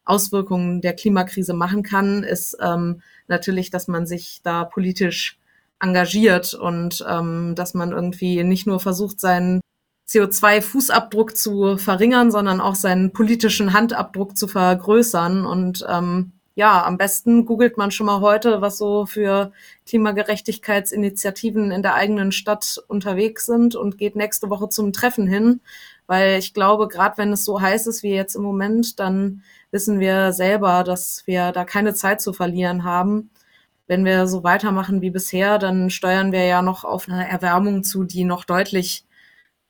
Auswirkungen 0.05 0.81
der 0.81 0.95
Klimakrise 0.95 1.55
machen 1.55 1.83
kann, 1.83 2.23
ist 2.25 2.57
ähm, 2.61 3.03
natürlich, 3.29 3.71
dass 3.71 3.89
man 3.89 4.07
sich 4.07 4.41
da 4.43 4.65
politisch 4.65 5.39
engagiert 5.85 6.55
und 6.55 7.05
ähm, 7.09 7.55
dass 7.55 7.75
man 7.75 7.93
irgendwie 7.93 8.43
nicht 8.43 8.67
nur 8.67 8.81
versucht, 8.81 9.21
seinen 9.21 9.61
CO2-Fußabdruck 10.09 11.35
zu 11.35 11.77
verringern, 11.79 12.31
sondern 12.31 12.61
auch 12.61 12.75
seinen 12.75 13.13
politischen 13.13 13.73
Handabdruck 13.73 14.37
zu 14.37 14.49
vergrößern. 14.49 15.47
Und 15.47 15.85
ähm, 15.89 16.33
ja, 16.55 16.85
am 16.85 16.99
besten 16.99 17.47
googelt 17.47 17.77
man 17.77 17.91
schon 17.91 18.07
mal 18.07 18.21
heute, 18.21 18.61
was 18.61 18.79
so 18.79 19.07
für 19.07 19.53
Klimagerechtigkeitsinitiativen 19.87 21.71
in 21.71 21.83
der 21.83 21.95
eigenen 21.95 22.33
Stadt 22.33 22.83
unterwegs 22.89 23.47
sind 23.47 23.77
und 23.77 23.99
geht 23.99 24.15
nächste 24.15 24.51
Woche 24.51 24.69
zum 24.69 24.93
Treffen 24.93 25.27
hin. 25.27 25.61
Weil 26.07 26.39
ich 26.39 26.53
glaube, 26.53 26.89
gerade 26.89 27.17
wenn 27.17 27.33
es 27.33 27.45
so 27.45 27.61
heiß 27.61 27.87
ist 27.87 28.03
wie 28.03 28.15
jetzt 28.15 28.37
im 28.37 28.43
Moment, 28.43 29.01
dann 29.01 29.43
wissen 29.71 30.01
wir 30.01 30.33
selber, 30.33 30.85
dass 30.85 31.27
wir 31.27 31.51
da 31.53 31.65
keine 31.65 31.95
Zeit 31.95 32.21
zu 32.21 32.33
verlieren 32.35 32.85
haben. 32.85 33.31
Wenn 33.87 34.05
wir 34.05 34.27
so 34.27 34.45
weitermachen 34.45 35.03
wie 35.03 35.11
bisher, 35.11 35.59
dann 35.59 35.91
steuern 35.91 36.33
wir 36.33 36.45
ja 36.45 36.63
noch 36.63 36.85
auf 36.85 37.09
eine 37.09 37.29
Erwärmung 37.29 37.85
zu, 37.85 38.05
die 38.05 38.25
noch 38.25 38.45
deutlich 38.45 39.05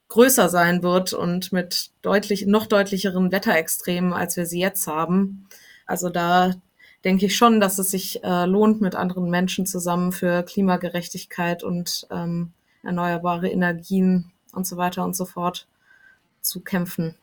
größer 0.09 0.49
sein 0.49 0.83
wird 0.83 1.13
und 1.13 1.53
mit 1.53 1.91
deutlich, 2.03 2.47
noch 2.47 2.67
deutlicheren 2.67 3.33
Wetterextremen, 3.33 4.13
als 4.13 4.37
wir 4.37 4.47
sie 4.47 4.61
jetzt 4.61 4.87
haben. 4.87 5.49
Also 5.87 6.09
da 6.09 6.55
denke 7.05 7.27
ich 7.27 7.37
schon, 7.37 7.61
dass 7.61 7.79
es 7.79 7.91
sich 7.91 8.23
äh, 8.25 8.47
lohnt, 8.47 8.81
mit 8.81 8.95
anderen 8.95 9.31
Menschen 9.31 9.67
zusammen 9.67 10.13
für 10.13 10.43
Klimagerechtigkeit 10.43 11.63
und 11.63 12.07
ähm, 12.11 12.53
erneuerbare 12.83 13.49
Energien 13.49 14.33
und 14.53 14.67
so 14.67 14.77
weiter 14.77 15.05
und 15.05 15.17
so 15.17 15.25
fort 15.25 15.67
zu 16.41 16.61
kämpfen. 16.61 17.17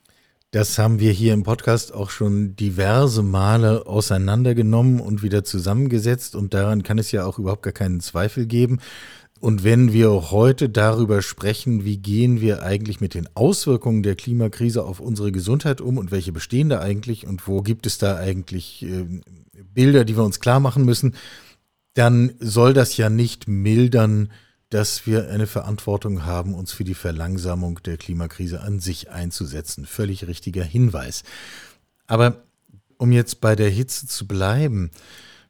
Das 0.54 0.78
haben 0.78 1.00
wir 1.00 1.14
hier 1.14 1.34
im 1.34 1.44
Podcast 1.44 1.94
auch 1.94 2.10
schon 2.10 2.58
diverse 2.58 3.24
Male 3.24 3.88
auseinandergenommen 3.88 5.00
und 5.00 5.24
wieder 5.24 5.46
zusammengesetzt 5.46 6.36
und 6.36 6.54
daran 6.54 6.84
kann 6.84 6.98
es 6.98 7.14
ja 7.14 7.24
auch 7.24 7.40
überhaupt 7.40 7.64
gar 7.64 7.72
keinen 7.72 8.02
Zweifel 8.02 8.48
geben. 8.48 8.82
Und 9.40 9.64
wenn 9.64 9.94
wir 9.94 10.12
heute 10.30 10.68
darüber 10.68 11.22
sprechen, 11.22 11.86
wie 11.86 12.00
gehen 12.00 12.42
wir 12.42 12.64
eigentlich 12.64 13.00
mit 13.00 13.14
den 13.14 13.30
Auswirkungen 13.34 14.04
der 14.04 14.16
Klimakrise 14.16 14.84
auf 14.84 15.00
unsere 15.00 15.32
Gesundheit 15.32 15.80
um 15.80 15.98
und 15.98 16.12
welche 16.12 16.34
bestehen 16.34 16.68
da 16.68 16.82
eigentlich 16.82 17.26
und 17.26 17.48
wo 17.48 17.62
gibt 17.62 17.86
es 17.86 17.98
da 17.98 18.18
eigentlich 18.18 18.84
äh, 18.84 19.06
Bilder, 19.74 20.04
die 20.04 20.18
wir 20.18 20.26
uns 20.26 20.42
klar 20.42 20.60
machen 20.60 20.84
müssen, 20.84 21.16
dann 21.94 22.34
soll 22.40 22.74
das 22.74 22.98
ja 22.98 23.10
nicht 23.10 23.48
mildern, 23.48 24.30
dass 24.72 25.06
wir 25.06 25.30
eine 25.30 25.48
Verantwortung 25.48 26.26
haben, 26.26 26.56
uns 26.56 26.72
für 26.72 26.86
die 26.86 26.96
Verlangsamung 26.96 27.80
der 27.84 27.98
Klimakrise 27.98 28.62
an 28.62 28.80
sich 28.80 29.12
einzusetzen. 29.12 29.86
Völlig 29.86 30.28
richtiger 30.28 30.64
Hinweis. 30.64 31.24
Aber 32.08 32.44
um 32.98 33.12
jetzt 33.12 33.42
bei 33.42 33.56
der 33.56 33.70
Hitze 33.70 34.08
zu 34.08 34.26
bleiben, 34.28 34.90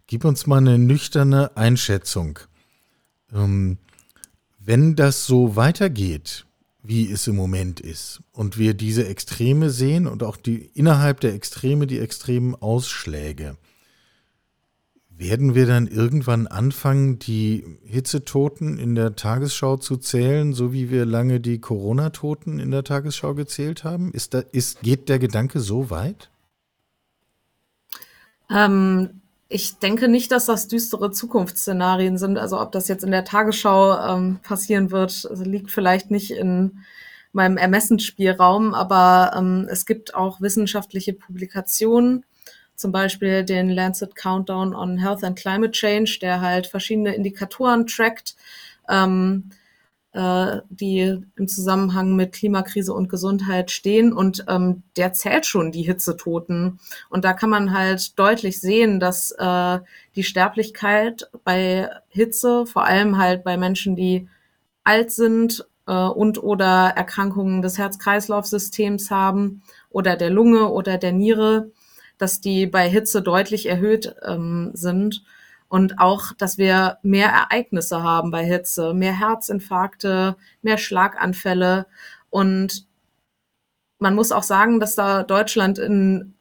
gib 0.08 0.26
uns 0.26 0.48
mal 0.48 0.58
eine 0.58 0.80
nüchterne 0.80 1.56
Einschätzung. 1.56 2.40
Ähm, 3.32 3.78
wenn 4.58 4.96
das 4.96 5.28
so 5.28 5.56
weitergeht, 5.56 6.46
wie 6.82 7.12
es 7.12 7.28
im 7.28 7.36
Moment 7.36 7.80
ist, 7.80 8.22
und 8.32 8.58
wir 8.58 8.74
diese 8.74 9.08
Extreme 9.08 9.70
sehen 9.70 10.08
und 10.08 10.24
auch 10.24 10.36
die 10.36 10.72
innerhalb 10.74 11.20
der 11.20 11.36
Extreme 11.36 11.86
die 11.86 12.00
extremen 12.00 12.56
Ausschläge, 12.56 13.56
werden 15.22 15.54
wir 15.54 15.68
dann 15.68 15.86
irgendwann 15.86 16.48
anfangen, 16.48 17.20
die 17.20 17.64
Hitzetoten 17.86 18.80
in 18.80 18.96
der 18.96 19.16
Tagesschau 19.16 19.78
zu 19.78 19.98
zählen, 19.98 20.52
so 20.54 20.74
wie 20.74 20.90
wir 20.90 21.06
lange 21.06 21.40
die 21.40 21.60
Corona-Toten 21.60 22.60
in 22.60 22.72
der 22.72 22.84
Tagesschau 22.84 23.36
gezählt 23.36 23.84
haben? 23.84 24.12
Ist 24.14 24.34
da, 24.34 24.40
ist, 24.40 24.82
geht 24.82 25.10
der 25.10 25.20
Gedanke 25.20 25.60
so 25.60 25.92
weit? 25.92 26.32
Ähm, 28.50 29.22
ich 29.48 29.78
denke 29.78 30.08
nicht, 30.08 30.32
dass 30.32 30.48
das 30.48 30.68
düstere 30.68 31.12
Zukunftsszenarien 31.12 32.18
sind. 32.18 32.40
Also 32.40 32.60
ob 32.60 32.72
das 32.72 32.88
jetzt 32.88 33.04
in 33.04 33.12
der 33.12 33.24
Tagesschau 33.24 33.98
ähm, 34.00 34.40
passieren 34.42 34.90
wird, 34.90 35.28
also 35.30 35.44
liegt 35.44 35.70
vielleicht 35.70 36.10
nicht 36.10 36.32
in 36.32 36.80
meinem 37.32 37.58
Ermessensspielraum, 37.58 38.74
aber 38.74 39.34
ähm, 39.38 39.68
es 39.70 39.86
gibt 39.86 40.16
auch 40.16 40.42
wissenschaftliche 40.42 41.14
Publikationen, 41.14 42.26
zum 42.82 42.92
Beispiel 42.92 43.44
den 43.44 43.70
Lancet 43.70 44.16
Countdown 44.16 44.76
on 44.76 44.98
Health 44.98 45.24
and 45.24 45.38
Climate 45.38 45.72
Change, 45.72 46.18
der 46.22 46.42
halt 46.42 46.68
verschiedene 46.68 47.16
Indikatoren 47.16 47.88
trackt. 47.88 48.36
Ähm, 48.90 49.52
äh, 50.14 50.58
die 50.70 51.24
im 51.38 51.48
Zusammenhang 51.48 52.18
mit 52.18 52.34
Klimakrise 52.34 52.94
und 52.94 53.08
Gesundheit 53.08 53.72
stehen. 53.72 54.12
Und 54.12 54.44
ähm, 54.50 54.84
der 54.98 55.14
zählt 55.14 55.46
schon 55.46 55.72
die 55.72 55.84
Hitzetoten. 55.84 56.80
Und 57.10 57.24
da 57.24 57.32
kann 57.32 57.50
man 57.50 57.74
halt 57.74 58.20
deutlich 58.20 58.60
sehen, 58.60 59.00
dass 59.00 59.32
äh, 59.32 59.80
die 60.16 60.24
Sterblichkeit 60.24 61.30
bei 61.46 61.90
Hitze, 62.10 62.66
vor 62.66 62.84
allem 62.84 63.18
halt 63.18 63.46
bei 63.46 63.56
Menschen, 63.56 63.96
die 63.96 64.28
alt 64.84 65.12
sind 65.12 65.66
äh, 65.88 65.94
und 65.94 66.44
oder 66.44 66.94
Erkrankungen 66.96 67.62
des 67.62 67.78
Herz-Kreislauf-Systems 67.78 69.12
haben 69.12 69.62
oder 69.90 70.18
der 70.18 70.30
Lunge 70.30 70.70
oder 70.70 70.98
der 70.98 71.14
Niere, 71.14 71.72
dass 72.22 72.42
die 72.42 72.68
bei 72.68 72.88
Hitze 72.90 73.22
deutlich 73.22 73.68
erhöht 73.68 74.16
ähm, 74.24 74.72
sind. 74.74 75.24
Und 75.68 76.00
auch, 76.00 76.34
dass 76.38 76.58
wir 76.58 76.98
mehr 77.02 77.30
Ereignisse 77.30 78.04
haben 78.04 78.30
bei 78.30 78.44
Hitze, 78.44 78.94
mehr 78.94 79.18
Herzinfarkte, 79.18 80.36
mehr 80.62 80.78
Schlaganfälle. 80.78 81.88
Und 82.30 82.86
man 84.00 84.16
muss 84.16 84.32
auch 84.32 84.44
sagen, 84.44 84.80
dass 84.80 84.96
da 84.96 85.24
Deutschland 85.24 85.80
in 85.80 86.34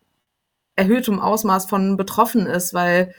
erhöhtem 0.75 1.21
Ausmaß 1.21 1.67
von 1.67 1.97
betroffen 1.97 2.47
ist, 2.47 2.75
weil 2.75 3.15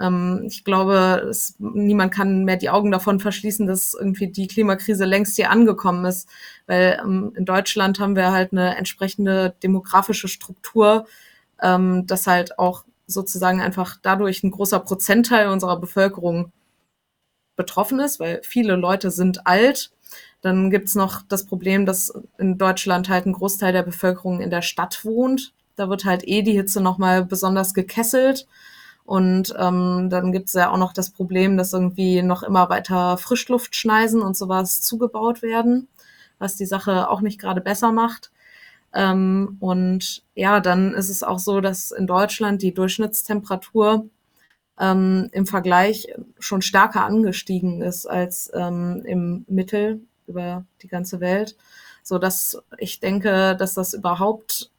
ähm, 0.00 0.42
ich 0.46 0.64
glaube, 0.64 1.26
es, 1.28 1.56
niemand 1.58 2.12
kann 2.12 2.44
mehr 2.44 2.56
die 2.56 2.70
Augen 2.70 2.90
davon 2.90 3.20
verschließen, 3.20 3.66
dass 3.66 3.94
irgendwie 3.94 4.28
die 4.28 4.46
Klimakrise 4.46 5.04
längst 5.04 5.36
hier 5.36 5.50
angekommen 5.50 6.04
ist, 6.04 6.28
weil 6.66 7.00
ähm, 7.02 7.32
in 7.36 7.44
Deutschland 7.44 7.98
haben 8.00 8.16
wir 8.16 8.32
halt 8.32 8.52
eine 8.52 8.76
entsprechende 8.76 9.54
demografische 9.62 10.28
Struktur, 10.28 11.06
ähm, 11.62 12.06
dass 12.06 12.26
halt 12.26 12.58
auch 12.58 12.84
sozusagen 13.06 13.60
einfach 13.60 13.96
dadurch 14.02 14.42
ein 14.42 14.50
großer 14.50 14.80
Prozentteil 14.80 15.48
unserer 15.48 15.78
Bevölkerung 15.78 16.52
betroffen 17.56 18.00
ist, 18.00 18.20
weil 18.20 18.40
viele 18.42 18.76
Leute 18.76 19.10
sind 19.10 19.46
alt. 19.46 19.92
Dann 20.40 20.70
gibt's 20.70 20.94
noch 20.94 21.22
das 21.22 21.46
Problem, 21.46 21.86
dass 21.86 22.12
in 22.38 22.58
Deutschland 22.58 23.08
halt 23.08 23.26
ein 23.26 23.32
Großteil 23.32 23.72
der 23.72 23.84
Bevölkerung 23.84 24.40
in 24.40 24.50
der 24.50 24.62
Stadt 24.62 25.04
wohnt. 25.04 25.54
Da 25.76 25.88
wird 25.88 26.04
halt 26.04 26.26
eh 26.26 26.42
die 26.42 26.52
Hitze 26.52 26.80
nochmal 26.80 27.24
besonders 27.24 27.74
gekesselt. 27.74 28.46
Und 29.04 29.54
ähm, 29.58 30.08
dann 30.10 30.32
gibt's 30.32 30.52
ja 30.52 30.70
auch 30.70 30.78
noch 30.78 30.92
das 30.92 31.10
Problem, 31.10 31.56
dass 31.56 31.72
irgendwie 31.72 32.22
noch 32.22 32.42
immer 32.42 32.68
weiter 32.70 33.18
Frischluftschneisen 33.18 34.22
und 34.22 34.36
sowas 34.36 34.80
zugebaut 34.80 35.42
werden, 35.42 35.88
was 36.38 36.56
die 36.56 36.66
Sache 36.66 37.08
auch 37.08 37.20
nicht 37.20 37.40
gerade 37.40 37.60
besser 37.60 37.92
macht. 37.92 38.31
Ähm, 38.94 39.56
und 39.60 40.22
ja, 40.34 40.60
dann 40.60 40.94
ist 40.94 41.08
es 41.08 41.22
auch 41.22 41.38
so, 41.38 41.60
dass 41.60 41.90
in 41.90 42.06
Deutschland 42.06 42.62
die 42.62 42.74
Durchschnittstemperatur 42.74 44.06
ähm, 44.78 45.28
im 45.32 45.46
Vergleich 45.46 46.08
schon 46.38 46.62
stärker 46.62 47.04
angestiegen 47.04 47.82
ist 47.82 48.06
als 48.06 48.50
ähm, 48.54 49.02
im 49.04 49.44
Mittel 49.48 50.00
über 50.26 50.64
die 50.82 50.88
ganze 50.88 51.20
Welt, 51.20 51.56
so 52.02 52.18
dass 52.18 52.58
ich 52.78 53.00
denke, 53.00 53.56
dass 53.56 53.74
das 53.74 53.94
überhaupt 53.94 54.70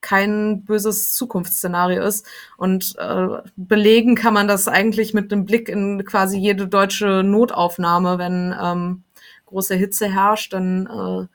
kein 0.00 0.64
böses 0.64 1.12
Zukunftsszenario 1.12 2.02
ist. 2.04 2.26
Und 2.56 2.94
äh, 2.98 3.28
belegen 3.56 4.14
kann 4.14 4.34
man 4.34 4.48
das 4.48 4.68
eigentlich 4.68 5.12
mit 5.12 5.32
einem 5.32 5.44
Blick 5.44 5.68
in 5.68 6.04
quasi 6.04 6.38
jede 6.38 6.68
deutsche 6.68 7.22
Notaufnahme, 7.24 8.18
wenn 8.18 8.54
ähm, 8.60 9.02
große 9.46 9.74
Hitze 9.74 10.12
herrscht, 10.12 10.52
dann 10.52 10.86
äh, 10.86 11.26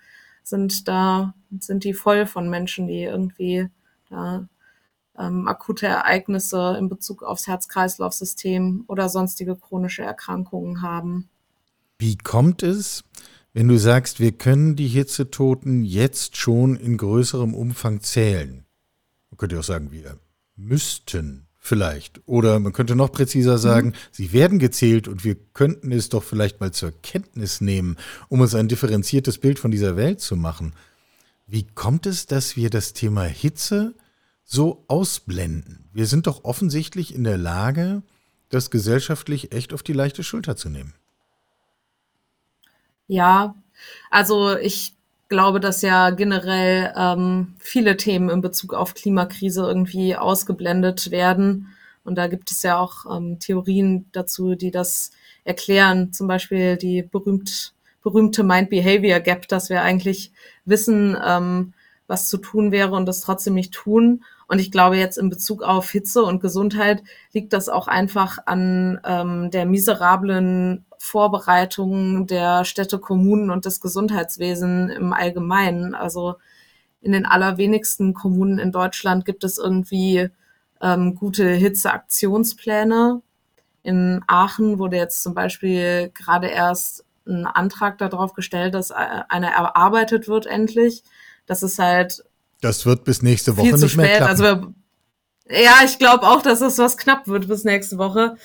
sind 0.43 0.87
da, 0.87 1.33
sind 1.59 1.83
die 1.83 1.93
voll 1.93 2.25
von 2.25 2.49
Menschen, 2.49 2.87
die 2.87 3.03
irgendwie 3.03 3.69
da 4.09 4.47
ähm, 5.17 5.47
akute 5.47 5.87
Ereignisse 5.87 6.75
in 6.77 6.89
Bezug 6.89 7.23
aufs 7.23 7.47
Herz-Kreislauf-System 7.47 8.85
oder 8.87 9.09
sonstige 9.09 9.55
chronische 9.55 10.03
Erkrankungen 10.03 10.81
haben. 10.81 11.29
Wie 11.99 12.17
kommt 12.17 12.63
es, 12.63 13.03
wenn 13.53 13.67
du 13.67 13.77
sagst, 13.77 14.19
wir 14.19 14.31
können 14.31 14.75
die 14.75 14.87
Hitzetoten 14.87 15.83
jetzt 15.83 16.37
schon 16.37 16.75
in 16.75 16.97
größerem 16.97 17.53
Umfang 17.53 18.01
zählen? 18.01 18.65
Man 19.29 19.37
könnte 19.37 19.59
auch 19.59 19.63
sagen, 19.63 19.91
wir 19.91 20.17
müssten 20.55 21.47
vielleicht. 21.63 22.21
Oder 22.25 22.59
man 22.59 22.73
könnte 22.73 22.93
noch 22.93 23.13
präziser 23.13 23.57
sagen, 23.57 23.89
mhm. 23.89 23.93
sie 24.11 24.33
werden 24.33 24.59
gezählt 24.59 25.07
und 25.07 25.23
wir 25.23 25.35
könnten 25.53 25.93
es 25.93 26.09
doch 26.09 26.21
vielleicht 26.21 26.59
mal 26.59 26.73
zur 26.73 26.91
Kenntnis 26.91 27.61
nehmen, 27.61 27.95
um 28.27 28.41
uns 28.41 28.53
ein 28.53 28.67
differenziertes 28.67 29.37
Bild 29.37 29.59
von 29.59 29.71
dieser 29.71 29.95
Welt 29.95 30.19
zu 30.19 30.35
machen. 30.35 30.73
Wie 31.47 31.63
kommt 31.63 32.05
es, 32.05 32.25
dass 32.25 32.57
wir 32.57 32.69
das 32.69 32.91
Thema 32.91 33.23
Hitze 33.23 33.95
so 34.43 34.83
ausblenden? 34.89 35.89
Wir 35.93 36.05
sind 36.05 36.27
doch 36.27 36.43
offensichtlich 36.43 37.15
in 37.15 37.23
der 37.23 37.37
Lage, 37.37 38.03
das 38.49 38.69
gesellschaftlich 38.69 39.53
echt 39.53 39.73
auf 39.73 39.83
die 39.83 39.93
leichte 39.93 40.21
Schulter 40.21 40.57
zu 40.57 40.69
nehmen. 40.69 40.93
Ja, 43.07 43.55
also 44.09 44.57
ich 44.57 44.92
glaube, 45.33 45.59
dass 45.59 45.81
ja 45.81 46.11
generell 46.11 46.93
ähm, 46.95 47.55
viele 47.57 47.97
Themen 47.97 48.29
in 48.29 48.41
Bezug 48.41 48.75
auf 48.75 48.93
Klimakrise 48.93 49.63
irgendwie 49.63 50.15
ausgeblendet 50.15 51.09
werden. 51.09 51.69
Und 52.03 52.19
da 52.19 52.27
gibt 52.27 52.51
es 52.51 52.61
ja 52.61 52.77
auch 52.77 53.05
ähm, 53.17 53.39
Theorien 53.39 54.05
dazu, 54.11 54.53
die 54.53 54.69
das 54.69 55.09
erklären. 55.43 56.13
Zum 56.13 56.27
Beispiel 56.27 56.77
die 56.77 57.01
berühmt, 57.01 57.73
berühmte 58.03 58.43
Mind-Behavior 58.43 59.21
Gap, 59.21 59.47
dass 59.47 59.71
wir 59.71 59.81
eigentlich 59.81 60.31
wissen, 60.65 61.17
ähm, 61.25 61.73
was 62.05 62.29
zu 62.29 62.37
tun 62.37 62.71
wäre 62.71 62.91
und 62.91 63.07
das 63.07 63.21
trotzdem 63.21 63.55
nicht 63.55 63.73
tun. 63.73 64.23
Und 64.47 64.59
ich 64.59 64.71
glaube, 64.71 64.97
jetzt 64.97 65.17
in 65.17 65.31
Bezug 65.31 65.63
auf 65.63 65.89
Hitze 65.89 66.21
und 66.21 66.41
Gesundheit 66.41 67.01
liegt 67.31 67.53
das 67.53 67.69
auch 67.69 67.87
einfach 67.87 68.37
an 68.45 68.99
ähm, 69.03 69.49
der 69.49 69.65
miserablen 69.65 70.85
Vorbereitung 71.03 72.27
der 72.27 72.63
Städte, 72.63 72.97
Kommunen 72.97 73.49
und 73.49 73.65
des 73.65 73.81
Gesundheitswesens 73.81 74.93
im 74.95 75.11
Allgemeinen. 75.11 75.95
Also 75.95 76.35
in 77.01 77.11
den 77.11 77.25
allerwenigsten 77.25 78.13
Kommunen 78.13 78.57
in 78.57 78.71
Deutschland 78.71 79.25
gibt 79.25 79.43
es 79.43 79.57
irgendwie 79.57 80.29
ähm, 80.81 81.15
gute 81.15 81.49
Hitzeaktionspläne. 81.49 83.21
In 83.83 84.21
Aachen 84.27 84.79
wurde 84.79 84.95
jetzt 84.95 85.21
zum 85.21 85.33
Beispiel 85.33 86.09
gerade 86.13 86.47
erst 86.47 87.03
ein 87.27 87.47
Antrag 87.47 87.97
darauf 87.97 88.33
gestellt, 88.33 88.73
dass 88.73 88.91
einer 88.91 89.49
erarbeitet 89.49 90.29
wird 90.29 90.45
endlich. 90.45 91.03
Das 91.45 91.63
ist 91.63 91.79
halt. 91.79 92.23
Das 92.61 92.85
wird 92.85 93.03
bis 93.03 93.21
nächste 93.21 93.57
Woche 93.57 93.77
nicht 93.77 93.97
mehr 93.97 94.17
klappen. 94.17 94.29
Also, 94.29 94.73
ja, 95.49 95.81
ich 95.83 95.99
glaube 95.99 96.25
auch, 96.25 96.41
dass 96.41 96.61
es 96.61 96.77
was 96.77 96.95
knapp 96.95 97.27
wird 97.27 97.49
bis 97.49 97.65
nächste 97.65 97.97
Woche. 97.97 98.37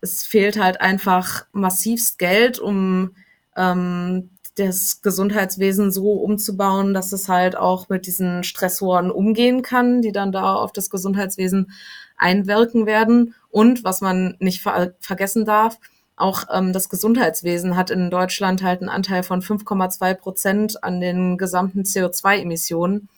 Es 0.00 0.24
fehlt 0.26 0.60
halt 0.60 0.80
einfach 0.80 1.46
massivst 1.52 2.18
Geld, 2.18 2.58
um 2.58 3.14
ähm, 3.56 4.30
das 4.58 5.02
Gesundheitswesen 5.02 5.92
so 5.92 6.12
umzubauen, 6.12 6.94
dass 6.94 7.12
es 7.12 7.28
halt 7.28 7.56
auch 7.56 7.88
mit 7.88 8.06
diesen 8.06 8.42
Stressoren 8.42 9.10
umgehen 9.10 9.62
kann, 9.62 10.02
die 10.02 10.12
dann 10.12 10.32
da 10.32 10.54
auf 10.54 10.72
das 10.72 10.90
Gesundheitswesen 10.90 11.72
einwirken 12.16 12.86
werden. 12.86 13.34
Und 13.50 13.84
was 13.84 14.00
man 14.00 14.36
nicht 14.40 14.62
ver 14.62 14.94
vergessen 15.00 15.44
darf, 15.44 15.78
auch 16.16 16.44
ähm, 16.52 16.72
das 16.72 16.88
Gesundheitswesen 16.88 17.76
hat 17.76 17.90
in 17.90 18.10
Deutschland 18.10 18.62
halt 18.62 18.80
einen 18.80 18.88
Anteil 18.88 19.22
von 19.22 19.40
5,2 19.40 20.14
Prozent 20.14 20.84
an 20.84 21.00
den 21.00 21.38
gesamten 21.38 21.82
CO2-Emissionen. 21.82 23.08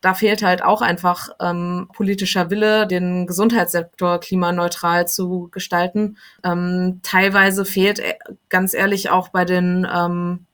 Da 0.00 0.14
fehlt 0.14 0.42
halt 0.42 0.62
auch 0.62 0.80
einfach 0.80 1.30
ähm, 1.40 1.88
politischer 1.92 2.50
Wille, 2.50 2.86
den 2.86 3.26
Gesundheitssektor 3.26 4.20
klimaneutral 4.20 5.08
zu 5.08 5.48
gestalten. 5.50 6.18
Ähm, 6.44 7.00
teilweise 7.02 7.64
fehlt 7.64 7.98
äh, 7.98 8.14
ganz 8.48 8.74
ehrlich 8.74 9.10
auch 9.10 9.30
bei 9.30 9.44
den 9.44 9.86
ähm, 9.92 10.46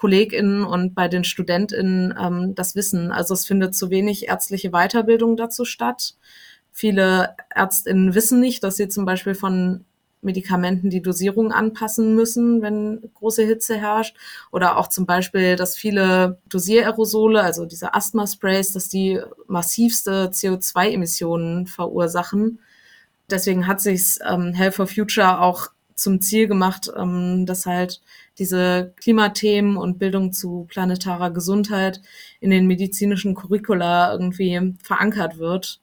KollegInnen 0.00 0.64
und 0.64 0.94
bei 0.94 1.08
den 1.08 1.24
StudentInnen 1.24 2.14
ähm, 2.18 2.54
das 2.54 2.74
Wissen. 2.76 3.10
Also 3.12 3.34
es 3.34 3.46
findet 3.46 3.74
zu 3.74 3.90
wenig 3.90 4.28
ärztliche 4.28 4.70
Weiterbildung 4.70 5.36
dazu 5.36 5.64
statt. 5.64 6.14
Viele 6.72 7.34
ÄrztInnen 7.50 8.14
wissen 8.14 8.40
nicht, 8.40 8.62
dass 8.62 8.76
sie 8.76 8.88
zum 8.88 9.04
Beispiel 9.04 9.34
von 9.34 9.84
Medikamenten 10.22 10.90
die 10.90 11.02
Dosierung 11.02 11.52
anpassen 11.52 12.14
müssen, 12.14 12.62
wenn 12.62 13.00
große 13.14 13.42
Hitze 13.42 13.76
herrscht. 13.76 14.16
Oder 14.52 14.76
auch 14.76 14.88
zum 14.88 15.06
Beispiel, 15.06 15.56
dass 15.56 15.76
viele 15.76 16.38
Dosiererosole, 16.48 17.42
also 17.42 17.66
diese 17.66 17.94
Asthma-Sprays, 17.94 18.72
dass 18.72 18.88
die 18.88 19.20
massivste 19.46 20.30
CO2-Emissionen 20.32 21.66
verursachen. 21.66 22.58
Deswegen 23.30 23.66
hat 23.66 23.80
sich 23.80 24.18
ähm, 24.28 24.52
Health 24.52 24.74
for 24.74 24.86
Future 24.86 25.40
auch 25.40 25.68
zum 25.94 26.20
Ziel 26.20 26.48
gemacht, 26.48 26.90
ähm, 26.96 27.46
dass 27.46 27.66
halt 27.66 28.00
diese 28.38 28.92
Klimathemen 28.96 29.76
und 29.76 29.98
Bildung 29.98 30.32
zu 30.32 30.66
planetarer 30.68 31.30
Gesundheit 31.30 32.00
in 32.40 32.50
den 32.50 32.66
medizinischen 32.66 33.34
Curricula 33.34 34.12
irgendwie 34.12 34.74
verankert 34.82 35.38
wird, 35.38 35.80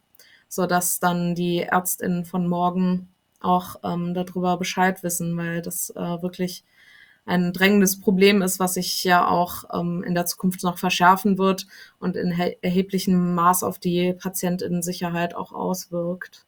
so 0.50 0.66
dass 0.66 1.00
dann 1.00 1.36
die 1.36 1.60
Ärztinnen 1.60 2.26
von 2.26 2.48
morgen 2.48 3.10
auch 3.40 3.78
ähm, 3.84 4.14
darüber 4.14 4.58
Bescheid 4.58 5.04
wissen, 5.04 5.38
weil 5.38 5.62
das 5.62 5.90
äh, 5.92 6.22
wirklich 6.22 6.64
ein 7.26 7.52
drängendes 7.52 8.00
Problem 8.00 8.42
ist, 8.42 8.60
was 8.60 8.76
sich 8.76 9.04
ja 9.04 9.28
auch 9.28 9.66
ähm, 9.74 10.04
in 10.04 10.16
der 10.16 10.26
Zukunft 10.26 10.64
noch 10.64 10.78
verschärfen 10.78 11.38
wird 11.38 11.68
und 12.00 12.16
in 12.16 12.32
erheblichem 12.32 13.36
Maß 13.36 13.64
auf 13.64 13.80
die 13.80 14.14
Patientinnensicherheit 14.14 15.36
auch 15.36 15.52
auswirkt. 15.52 16.46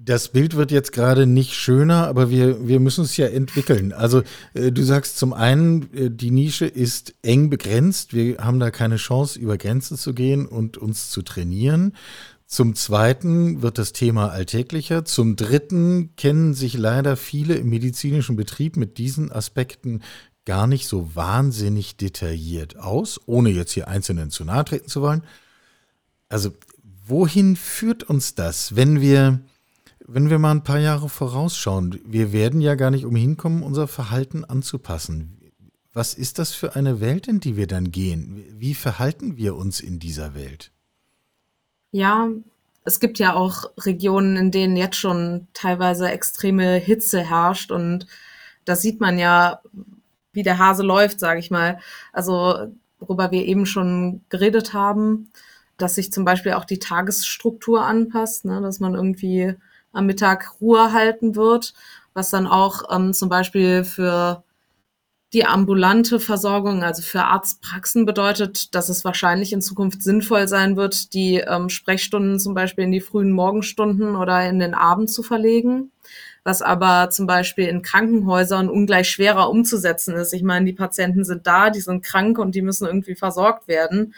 Das 0.00 0.28
Bild 0.28 0.54
wird 0.54 0.70
jetzt 0.70 0.92
gerade 0.92 1.26
nicht 1.26 1.54
schöner, 1.54 2.06
aber 2.06 2.30
wir, 2.30 2.68
wir 2.68 2.78
müssen 2.78 3.02
es 3.02 3.16
ja 3.16 3.26
entwickeln. 3.26 3.92
Also 3.92 4.22
äh, 4.54 4.70
du 4.70 4.84
sagst 4.84 5.18
zum 5.18 5.32
einen, 5.32 5.92
äh, 5.92 6.08
die 6.08 6.30
Nische 6.30 6.66
ist 6.66 7.14
eng 7.22 7.50
begrenzt. 7.50 8.14
Wir 8.14 8.38
haben 8.38 8.60
da 8.60 8.70
keine 8.70 8.94
Chance, 8.94 9.40
über 9.40 9.58
Grenzen 9.58 9.96
zu 9.96 10.14
gehen 10.14 10.46
und 10.46 10.76
uns 10.78 11.10
zu 11.10 11.22
trainieren. 11.22 11.94
Zum 12.48 12.74
Zweiten 12.74 13.60
wird 13.60 13.76
das 13.76 13.92
Thema 13.92 14.30
alltäglicher. 14.30 15.04
Zum 15.04 15.36
Dritten 15.36 16.16
kennen 16.16 16.54
sich 16.54 16.72
leider 16.72 17.18
viele 17.18 17.54
im 17.56 17.68
medizinischen 17.68 18.36
Betrieb 18.36 18.78
mit 18.78 18.96
diesen 18.96 19.30
Aspekten 19.30 20.00
gar 20.46 20.66
nicht 20.66 20.88
so 20.88 21.14
wahnsinnig 21.14 21.98
detailliert 21.98 22.78
aus, 22.78 23.20
ohne 23.26 23.50
jetzt 23.50 23.72
hier 23.72 23.86
Einzelnen 23.86 24.30
zu 24.30 24.46
nahe 24.46 24.64
treten 24.64 24.88
zu 24.88 25.02
wollen. 25.02 25.24
Also 26.30 26.52
wohin 27.06 27.54
führt 27.54 28.04
uns 28.04 28.34
das, 28.34 28.74
wenn 28.74 29.02
wir 29.02 29.40
wenn 30.06 30.30
wir 30.30 30.38
mal 30.38 30.52
ein 30.52 30.64
paar 30.64 30.78
Jahre 30.78 31.10
vorausschauen, 31.10 32.00
wir 32.06 32.32
werden 32.32 32.62
ja 32.62 32.76
gar 32.76 32.90
nicht 32.90 33.04
umhin 33.04 33.36
kommen, 33.36 33.62
unser 33.62 33.86
Verhalten 33.86 34.46
anzupassen. 34.46 35.38
Was 35.92 36.14
ist 36.14 36.38
das 36.38 36.54
für 36.54 36.76
eine 36.76 36.98
Welt, 37.02 37.28
in 37.28 37.40
die 37.40 37.58
wir 37.58 37.66
dann 37.66 37.90
gehen? 37.92 38.42
Wie 38.56 38.72
verhalten 38.72 39.36
wir 39.36 39.54
uns 39.54 39.80
in 39.80 39.98
dieser 39.98 40.34
Welt? 40.34 40.72
Ja, 41.90 42.28
es 42.84 43.00
gibt 43.00 43.18
ja 43.18 43.34
auch 43.34 43.70
Regionen, 43.78 44.36
in 44.36 44.50
denen 44.50 44.76
jetzt 44.76 44.96
schon 44.96 45.46
teilweise 45.54 46.08
extreme 46.10 46.74
Hitze 46.76 47.20
herrscht 47.22 47.70
und 47.70 48.06
da 48.64 48.76
sieht 48.76 49.00
man 49.00 49.18
ja, 49.18 49.60
wie 50.32 50.42
der 50.42 50.58
Hase 50.58 50.82
läuft, 50.82 51.20
sage 51.20 51.40
ich 51.40 51.50
mal. 51.50 51.78
Also 52.12 52.68
worüber 53.00 53.30
wir 53.30 53.44
eben 53.46 53.66
schon 53.66 54.22
geredet 54.28 54.74
haben, 54.74 55.30
dass 55.78 55.94
sich 55.94 56.12
zum 56.12 56.24
Beispiel 56.24 56.52
auch 56.52 56.64
die 56.64 56.78
Tagesstruktur 56.78 57.84
anpasst, 57.84 58.44
ne, 58.44 58.60
dass 58.60 58.80
man 58.80 58.94
irgendwie 58.94 59.54
am 59.92 60.06
Mittag 60.06 60.60
Ruhe 60.60 60.92
halten 60.92 61.36
wird, 61.36 61.74
was 62.14 62.30
dann 62.30 62.46
auch 62.46 62.94
ähm, 62.94 63.14
zum 63.14 63.28
Beispiel 63.28 63.84
für 63.84 64.42
die 65.34 65.44
ambulante 65.44 66.20
Versorgung, 66.20 66.82
also 66.82 67.02
für 67.02 67.24
Arztpraxen 67.24 68.06
bedeutet, 68.06 68.74
dass 68.74 68.88
es 68.88 69.04
wahrscheinlich 69.04 69.52
in 69.52 69.60
Zukunft 69.60 70.02
sinnvoll 70.02 70.48
sein 70.48 70.76
wird, 70.76 71.12
die 71.12 71.36
ähm, 71.36 71.68
Sprechstunden 71.68 72.40
zum 72.40 72.54
Beispiel 72.54 72.84
in 72.84 72.92
die 72.92 73.02
frühen 73.02 73.32
Morgenstunden 73.32 74.16
oder 74.16 74.48
in 74.48 74.58
den 74.58 74.72
Abend 74.72 75.10
zu 75.10 75.22
verlegen, 75.22 75.92
was 76.44 76.62
aber 76.62 77.10
zum 77.10 77.26
Beispiel 77.26 77.66
in 77.66 77.82
Krankenhäusern 77.82 78.70
ungleich 78.70 79.10
schwerer 79.10 79.50
umzusetzen 79.50 80.14
ist. 80.14 80.32
Ich 80.32 80.42
meine, 80.42 80.64
die 80.64 80.72
Patienten 80.72 81.24
sind 81.24 81.46
da, 81.46 81.68
die 81.68 81.80
sind 81.80 82.02
krank 82.02 82.38
und 82.38 82.54
die 82.54 82.62
müssen 82.62 82.86
irgendwie 82.86 83.14
versorgt 83.14 83.68
werden. 83.68 84.14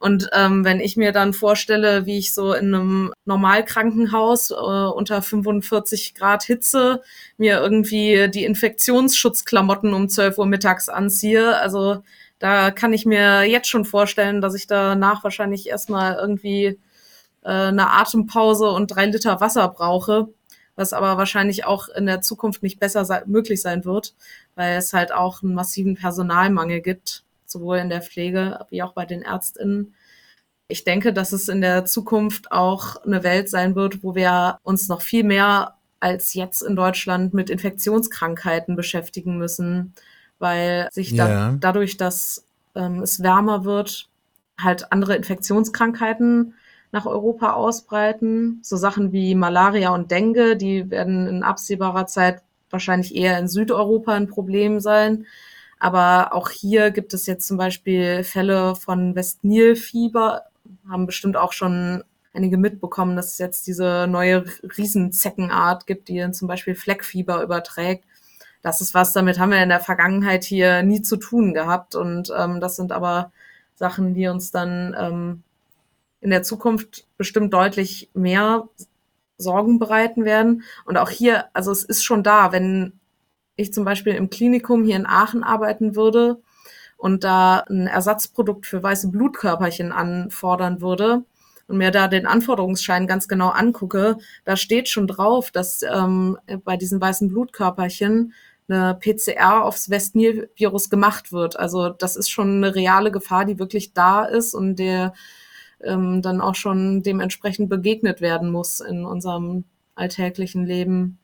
Und 0.00 0.30
ähm, 0.32 0.64
wenn 0.64 0.80
ich 0.80 0.96
mir 0.96 1.12
dann 1.12 1.34
vorstelle, 1.34 2.06
wie 2.06 2.16
ich 2.16 2.32
so 2.32 2.54
in 2.54 2.74
einem 2.74 3.12
Normalkrankenhaus 3.26 4.50
äh, 4.50 4.54
unter 4.54 5.20
45 5.20 6.14
Grad 6.14 6.42
Hitze 6.42 7.02
mir 7.36 7.60
irgendwie 7.60 8.30
die 8.30 8.44
Infektionsschutzklamotten 8.44 9.92
um 9.92 10.08
12 10.08 10.38
Uhr 10.38 10.46
mittags 10.46 10.88
anziehe, 10.88 11.54
also 11.58 12.02
da 12.38 12.70
kann 12.70 12.94
ich 12.94 13.04
mir 13.04 13.44
jetzt 13.44 13.68
schon 13.68 13.84
vorstellen, 13.84 14.40
dass 14.40 14.54
ich 14.54 14.66
danach 14.66 15.22
wahrscheinlich 15.22 15.68
erstmal 15.68 16.14
irgendwie 16.14 16.78
äh, 17.42 17.50
eine 17.50 17.90
Atempause 17.90 18.70
und 18.70 18.86
drei 18.86 19.04
Liter 19.04 19.42
Wasser 19.42 19.68
brauche, 19.68 20.28
was 20.76 20.94
aber 20.94 21.18
wahrscheinlich 21.18 21.66
auch 21.66 21.90
in 21.90 22.06
der 22.06 22.22
Zukunft 22.22 22.62
nicht 22.62 22.80
besser 22.80 23.04
sei 23.04 23.22
möglich 23.26 23.60
sein 23.60 23.84
wird, 23.84 24.14
weil 24.54 24.78
es 24.78 24.94
halt 24.94 25.12
auch 25.12 25.42
einen 25.42 25.52
massiven 25.52 25.94
Personalmangel 25.96 26.80
gibt 26.80 27.22
sowohl 27.50 27.78
in 27.78 27.88
der 27.88 28.02
Pflege 28.02 28.64
wie 28.70 28.82
auch 28.82 28.92
bei 28.92 29.06
den 29.06 29.22
Ärztinnen. 29.22 29.94
Ich 30.68 30.84
denke, 30.84 31.12
dass 31.12 31.32
es 31.32 31.48
in 31.48 31.60
der 31.60 31.84
Zukunft 31.84 32.52
auch 32.52 33.04
eine 33.04 33.22
Welt 33.24 33.48
sein 33.48 33.74
wird, 33.74 34.02
wo 34.02 34.14
wir 34.14 34.58
uns 34.62 34.88
noch 34.88 35.02
viel 35.02 35.24
mehr 35.24 35.74
als 35.98 36.34
jetzt 36.34 36.62
in 36.62 36.76
Deutschland 36.76 37.34
mit 37.34 37.50
Infektionskrankheiten 37.50 38.76
beschäftigen 38.76 39.36
müssen, 39.36 39.94
weil 40.38 40.88
sich 40.92 41.14
da, 41.14 41.28
ja. 41.28 41.56
dadurch, 41.60 41.96
dass 41.96 42.46
ähm, 42.74 43.02
es 43.02 43.22
wärmer 43.22 43.64
wird, 43.64 44.08
halt 44.58 44.92
andere 44.92 45.16
Infektionskrankheiten 45.16 46.54
nach 46.92 47.06
Europa 47.06 47.52
ausbreiten. 47.52 48.60
So 48.62 48.76
Sachen 48.76 49.12
wie 49.12 49.34
Malaria 49.34 49.90
und 49.90 50.10
Dengue, 50.10 50.56
die 50.56 50.90
werden 50.90 51.26
in 51.26 51.42
absehbarer 51.42 52.06
Zeit 52.06 52.42
wahrscheinlich 52.70 53.14
eher 53.14 53.38
in 53.38 53.48
Südeuropa 53.48 54.14
ein 54.14 54.28
Problem 54.28 54.80
sein. 54.80 55.26
Aber 55.80 56.34
auch 56.34 56.50
hier 56.50 56.90
gibt 56.90 57.14
es 57.14 57.26
jetzt 57.26 57.48
zum 57.48 57.56
Beispiel 57.56 58.22
Fälle 58.22 58.76
von 58.76 59.14
Westnil-Fieber, 59.14 60.42
haben 60.88 61.06
bestimmt 61.06 61.36
auch 61.36 61.52
schon 61.52 62.04
einige 62.34 62.58
mitbekommen, 62.58 63.16
dass 63.16 63.32
es 63.32 63.38
jetzt 63.38 63.66
diese 63.66 64.06
neue 64.06 64.44
Riesenzeckenart 64.76 65.86
gibt, 65.86 66.08
die 66.08 66.18
dann 66.18 66.34
zum 66.34 66.48
Beispiel 66.48 66.74
Fleckfieber 66.74 67.42
überträgt. 67.42 68.04
Das 68.62 68.82
ist 68.82 68.92
was, 68.92 69.14
damit 69.14 69.38
haben 69.38 69.50
wir 69.50 69.62
in 69.62 69.70
der 69.70 69.80
Vergangenheit 69.80 70.44
hier 70.44 70.82
nie 70.82 71.00
zu 71.00 71.16
tun 71.16 71.54
gehabt. 71.54 71.94
Und 71.94 72.30
ähm, 72.36 72.60
das 72.60 72.76
sind 72.76 72.92
aber 72.92 73.32
Sachen, 73.74 74.12
die 74.12 74.28
uns 74.28 74.50
dann 74.50 74.94
ähm, 74.98 75.42
in 76.20 76.28
der 76.28 76.42
Zukunft 76.42 77.06
bestimmt 77.16 77.54
deutlich 77.54 78.10
mehr 78.12 78.68
Sorgen 79.38 79.78
bereiten 79.78 80.26
werden. 80.26 80.62
Und 80.84 80.98
auch 80.98 81.08
hier, 81.08 81.46
also 81.54 81.72
es 81.72 81.84
ist 81.84 82.04
schon 82.04 82.22
da, 82.22 82.52
wenn 82.52 82.99
ich 83.60 83.72
zum 83.72 83.84
Beispiel 83.84 84.14
im 84.14 84.30
Klinikum 84.30 84.84
hier 84.84 84.96
in 84.96 85.06
Aachen 85.06 85.42
arbeiten 85.42 85.96
würde 85.96 86.40
und 86.96 87.24
da 87.24 87.64
ein 87.68 87.86
Ersatzprodukt 87.86 88.66
für 88.66 88.82
weiße 88.82 89.10
Blutkörperchen 89.10 89.92
anfordern 89.92 90.80
würde, 90.80 91.24
und 91.70 91.78
mir 91.78 91.92
da 91.92 92.08
den 92.08 92.26
Anforderungsschein 92.26 93.06
ganz 93.06 93.28
genau 93.28 93.50
angucke, 93.50 94.18
da 94.44 94.56
steht 94.56 94.88
schon 94.88 95.06
drauf, 95.06 95.52
dass 95.52 95.82
ähm, 95.82 96.36
bei 96.64 96.76
diesen 96.76 97.00
weißen 97.00 97.28
Blutkörperchen 97.28 98.34
eine 98.68 98.98
PCR 99.00 99.64
aufs 99.64 99.88
West-Nil-Virus 99.88 100.90
gemacht 100.90 101.32
wird. 101.32 101.58
Also 101.58 101.88
das 101.90 102.16
ist 102.16 102.28
schon 102.28 102.56
eine 102.56 102.74
reale 102.74 103.12
Gefahr, 103.12 103.44
die 103.44 103.60
wirklich 103.60 103.94
da 103.94 104.24
ist 104.24 104.52
und 104.54 104.76
der 104.76 105.14
ähm, 105.82 106.22
dann 106.22 106.40
auch 106.40 106.56
schon 106.56 107.02
dementsprechend 107.02 107.68
begegnet 107.68 108.20
werden 108.20 108.50
muss 108.50 108.80
in 108.80 109.04
unserem 109.04 109.64
alltäglichen 109.94 110.66
Leben. 110.66 111.18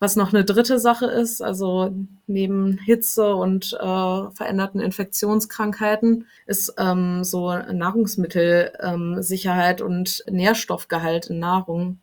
Was 0.00 0.16
noch 0.16 0.34
eine 0.34 0.44
dritte 0.44 0.78
Sache 0.78 1.06
ist, 1.06 1.40
also 1.40 1.94
neben 2.26 2.76
Hitze 2.78 3.34
und 3.34 3.72
äh, 3.74 4.30
veränderten 4.32 4.80
Infektionskrankheiten, 4.80 6.26
ist 6.46 6.74
ähm, 6.78 7.24
so 7.24 7.56
Nahrungsmittelsicherheit 7.56 9.80
ähm, 9.80 9.86
und 9.86 10.24
Nährstoffgehalt 10.28 11.26
in 11.26 11.38
Nahrung. 11.38 12.00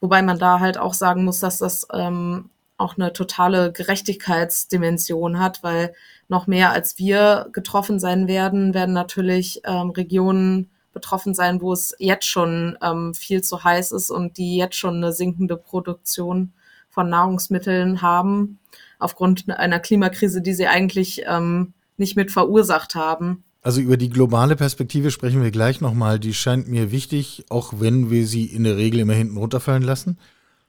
Wobei 0.00 0.22
man 0.22 0.38
da 0.38 0.60
halt 0.60 0.78
auch 0.78 0.94
sagen 0.94 1.24
muss, 1.24 1.40
dass 1.40 1.58
das 1.58 1.86
ähm, 1.92 2.50
auch 2.76 2.96
eine 2.96 3.12
totale 3.12 3.72
Gerechtigkeitsdimension 3.72 5.38
hat, 5.38 5.62
weil 5.62 5.94
noch 6.28 6.46
mehr 6.46 6.72
als 6.72 6.98
wir 6.98 7.48
getroffen 7.52 8.00
sein 8.00 8.26
werden, 8.26 8.74
werden 8.74 8.94
natürlich 8.94 9.60
ähm, 9.64 9.90
Regionen 9.90 10.70
betroffen 10.92 11.34
sein, 11.34 11.60
wo 11.60 11.72
es 11.72 11.94
jetzt 11.98 12.26
schon 12.26 12.78
ähm, 12.82 13.14
viel 13.14 13.42
zu 13.42 13.62
heiß 13.62 13.92
ist 13.92 14.10
und 14.10 14.38
die 14.38 14.56
jetzt 14.56 14.76
schon 14.76 14.96
eine 14.96 15.12
sinkende 15.12 15.56
Produktion 15.56 16.52
von 16.94 17.10
Nahrungsmitteln 17.10 18.00
haben, 18.00 18.58
aufgrund 18.98 19.50
einer 19.50 19.80
Klimakrise, 19.80 20.40
die 20.40 20.54
sie 20.54 20.66
eigentlich 20.66 21.22
ähm, 21.26 21.74
nicht 21.96 22.16
mit 22.16 22.30
verursacht 22.30 22.94
haben. 22.94 23.44
Also 23.62 23.80
über 23.80 23.96
die 23.96 24.10
globale 24.10 24.56
Perspektive 24.56 25.10
sprechen 25.10 25.42
wir 25.42 25.50
gleich 25.50 25.80
nochmal. 25.80 26.18
Die 26.18 26.34
scheint 26.34 26.68
mir 26.68 26.90
wichtig, 26.90 27.44
auch 27.48 27.74
wenn 27.78 28.10
wir 28.10 28.26
sie 28.26 28.44
in 28.44 28.64
der 28.64 28.76
Regel 28.76 29.00
immer 29.00 29.14
hinten 29.14 29.38
runterfallen 29.38 29.82
lassen. 29.82 30.18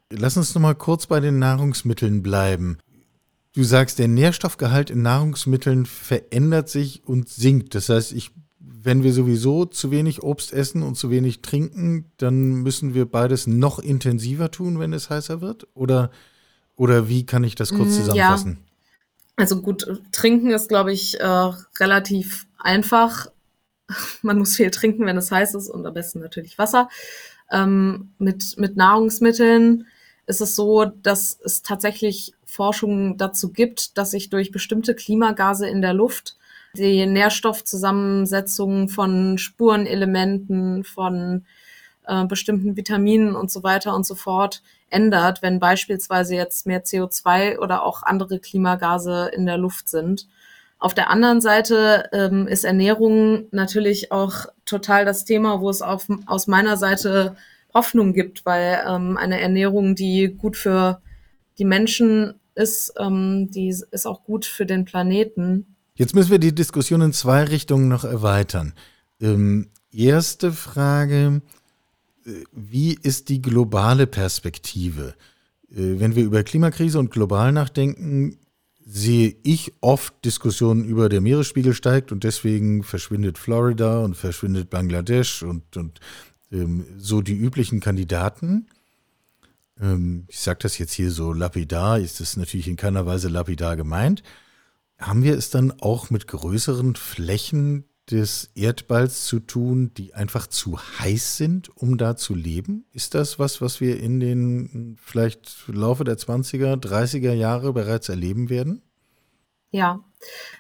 Lass 0.10 0.38
uns 0.38 0.56
nochmal 0.56 0.76
kurz 0.76 1.08
bei 1.08 1.20
den 1.20 1.40
Nahrungsmitteln 1.40 2.24
bleiben. 2.24 2.78
Du 3.54 3.64
sagst, 3.64 4.00
der 4.00 4.08
Nährstoffgehalt 4.08 4.90
in 4.90 5.02
Nahrungsmitteln 5.02 5.86
verändert 5.86 6.70
sich 6.70 7.06
und 7.06 7.30
sinkt. 7.30 7.76
Das 7.76 7.90
heißt, 7.90 8.14
ich, 8.14 8.32
wenn 8.86 9.04
wir 9.04 9.14
sowieso 9.14 9.66
zu 9.66 9.90
wenig 9.90 10.22
Obst 10.22 10.54
essen 10.54 10.84
und 10.84 10.96
zu 10.96 11.10
wenig 11.10 11.42
trinken, 11.42 12.12
dann 12.18 12.62
müssen 12.62 12.94
wir 12.94 13.06
beides 13.06 13.48
noch 13.48 13.80
intensiver 13.80 14.52
tun, 14.52 14.80
wenn 14.80 14.94
es 14.94 15.10
heißer 15.10 15.42
wird? 15.42 15.68
Oder, 15.74 16.12
oder 16.76 17.10
wie 17.10 17.26
kann 17.26 17.44
ich 17.44 17.56
das 17.56 17.74
kurz 17.74 17.90
mm, 17.90 17.94
zusammenfassen? 17.94 18.58
Ja. 18.60 18.66
Also 19.38 19.62
gut, 19.62 19.88
trinken 20.12 20.52
ist, 20.52 20.70
glaube 20.70 20.94
ich, 20.94 21.20
äh, 21.20 21.52
relativ 21.80 22.48
einfach. 22.60 23.28
Man 24.22 24.38
muss 24.38 24.56
viel 24.56 24.70
trinken, 24.70 25.06
wenn 25.06 25.18
es 25.18 25.32
heiß 25.32 25.56
ist 25.56 25.70
und 25.70 25.86
am 25.86 25.94
besten 25.94 26.20
natürlich 26.20 26.58
Wasser. 26.58 26.88
Ähm, 27.52 28.12
mit, 28.20 28.58
mit 28.58 28.76
Nahrungsmitteln 28.76 29.88
ist 30.28 30.42
es 30.42 30.56
so, 30.56 30.86
dass 30.86 31.40
es 31.44 31.64
tatsächlich 31.64 32.34
Forschung 32.46 33.18
dazu 33.18 33.52
gibt, 33.52 33.98
dass 33.98 34.12
sich 34.12 34.30
durch 34.30 34.52
bestimmte 34.52 34.96
Klimagase 34.96 35.68
in 35.68 35.82
der 35.82 35.94
Luft 35.94 36.38
die 36.78 37.06
Nährstoffzusammensetzung 37.06 38.90
von 38.90 39.38
Spurenelementen, 39.38 40.84
von 40.84 41.46
äh, 42.08 42.26
bestimmten 42.26 42.78
Vitaminen 42.78 43.36
und 43.36 43.52
so 43.52 43.64
weiter 43.64 43.96
und 43.96 44.06
so 44.06 44.16
fort 44.16 44.62
ändert, 44.90 45.42
wenn 45.42 45.60
beispielsweise 45.60 46.36
jetzt 46.36 46.68
mehr 46.68 46.84
CO2 46.84 47.58
oder 47.58 47.84
auch 47.84 48.04
andere 48.04 48.40
Klimagase 48.40 49.32
in 49.34 49.46
der 49.46 49.58
Luft 49.58 49.90
sind. 49.90 50.28
Auf 50.78 50.94
der 50.94 51.10
anderen 51.10 51.42
Seite 51.42 52.10
ähm, 52.12 52.48
ist 52.48 52.64
Ernährung 52.64 53.48
natürlich 53.52 54.12
auch 54.12 54.46
total 54.66 55.06
das 55.06 55.26
Thema, 55.26 55.62
wo 55.62 55.70
es 55.70 55.82
auf, 55.82 56.08
aus 56.28 56.48
meiner 56.48 56.78
Seite 56.78 57.36
Hoffnung 57.74 58.14
gibt, 58.14 58.46
weil 58.46 58.84
ähm, 58.88 59.18
eine 59.18 59.40
Ernährung, 59.42 59.96
die 59.96 60.28
gut 60.38 60.58
für 60.58 61.02
die 61.58 61.66
Menschen 61.66 62.40
ist, 62.56 62.94
ähm, 62.98 63.50
die 63.52 63.70
ist 63.70 64.06
auch 64.06 64.24
gut 64.24 64.46
für 64.46 64.66
den 64.66 64.86
Planeten. 64.86 65.75
Jetzt 65.98 66.14
müssen 66.14 66.32
wir 66.32 66.40
die 66.40 66.54
Diskussion 66.54 67.02
in 67.02 67.14
zwei 67.14 67.46
Richtungen 67.46 67.88
noch 67.88 68.04
erweitern. 68.04 68.74
Ähm, 69.22 69.70
erste 69.92 70.52
Frage, 70.52 71.42
äh, 72.26 72.32
wie 72.52 72.98
ist 73.02 73.30
die 73.30 73.42
globale 73.42 74.06
Perspektive? 74.06 75.16
Äh, 75.72 76.00
wenn 76.00 76.16
wir 76.16 76.26
über 76.26 76.44
Klimakrise 76.44 77.00
und 77.00 77.12
global 77.12 77.54
nachdenken, 77.54 78.38
sehe 78.86 79.36
ich 79.44 79.74
oft 79.80 80.14
Diskussionen 80.26 80.84
über 80.84 81.08
der 81.08 81.22
Meeresspiegel 81.22 81.74
steigt 81.74 82.12
und 82.12 82.24
deswegen 82.24 82.84
verschwindet 82.84 83.38
Florida 83.38 84.04
und 84.04 84.16
verschwindet 84.16 84.70
Bangladesch 84.70 85.44
und, 85.44 85.78
und 85.78 86.02
ähm, 86.52 86.86
so 86.98 87.22
die 87.22 87.36
üblichen 87.36 87.80
Kandidaten. 87.80 88.68
Ähm, 89.80 90.26
ich 90.28 90.40
sage 90.40 90.60
das 90.62 90.78
jetzt 90.78 90.94
hier 90.94 91.10
so 91.10 91.32
lapidar, 91.32 92.00
ist 92.00 92.20
das 92.20 92.36
natürlich 92.36 92.68
in 92.68 92.76
keiner 92.76 93.06
Weise 93.06 93.30
lapidar 93.30 93.78
gemeint. 93.78 94.24
Haben 94.98 95.24
wir 95.24 95.38
es 95.38 95.50
dann 95.50 95.74
auch 95.82 96.10
mit 96.10 96.28
größeren 96.28 96.96
Flächen 96.96 97.86
des 98.10 98.52
Erdballs 98.56 99.26
zu 99.26 99.40
tun, 99.40 99.94
die 99.96 100.14
einfach 100.14 100.48
zu 100.48 100.78
heiß 100.80 101.38
sind, 101.38 101.76
um 101.76 101.98
da 101.98 102.16
zu 102.16 102.36
leben? 102.36 102.86
Ist 102.92 103.16
das 103.16 103.40
was, 103.40 103.62
was 103.62 103.82
wir 103.82 104.00
in 104.00 104.20
den 104.20 104.98
vielleicht 105.02 105.68
Laufe 105.68 106.04
der 106.04 106.18
20er, 106.18 106.76
30er 106.76 107.34
Jahre 107.34 107.74
bereits 107.74 108.10
erleben 108.10 108.50
werden? 108.50 108.84
Ja, 109.72 110.04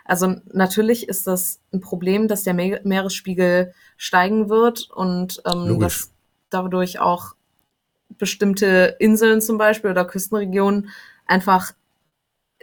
also 0.03 0.35
natürlich 0.51 1.07
ist 1.07 1.27
das 1.27 1.61
ein 1.71 1.79
Problem, 1.79 2.27
dass 2.27 2.43
der 2.43 2.53
Meeresspiegel 2.53 3.73
steigen 3.95 4.49
wird 4.49 4.89
und 4.89 5.41
ähm, 5.45 5.79
dass 5.79 6.11
dadurch 6.49 6.99
auch 6.99 7.35
bestimmte 8.09 8.95
Inseln 8.99 9.41
zum 9.41 9.57
Beispiel 9.57 9.91
oder 9.91 10.05
Küstenregionen 10.05 10.89
einfach 11.25 11.73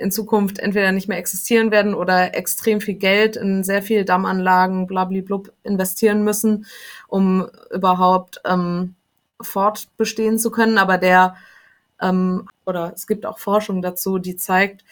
in 0.03 0.11
Zukunft 0.11 0.59
entweder 0.59 0.93
nicht 0.93 1.09
mehr 1.09 1.19
existieren 1.19 1.71
werden 1.71 1.95
oder 1.95 2.35
extrem 2.35 2.81
viel 2.81 2.95
Geld 2.95 3.37
in 3.37 3.65
sehr 3.65 3.83
viele 3.83 4.05
Dammanlagen, 4.05 4.87
blablablub, 4.87 5.53
investieren 5.63 6.25
müssen, 6.25 6.67
um 7.09 7.49
überhaupt 7.71 8.41
ähm, 8.45 8.95
fortbestehen 9.41 10.39
zu 10.39 10.51
können. 10.51 10.79
Aber 10.79 10.99
der, 10.99 11.37
ähm, 12.01 12.49
oder 12.67 12.93
es 12.95 13.07
gibt 13.07 13.25
auch 13.25 13.39
Forschung 13.39 13.83
dazu, 13.83 14.19
die 14.19 14.37
zeigt, 14.37 14.85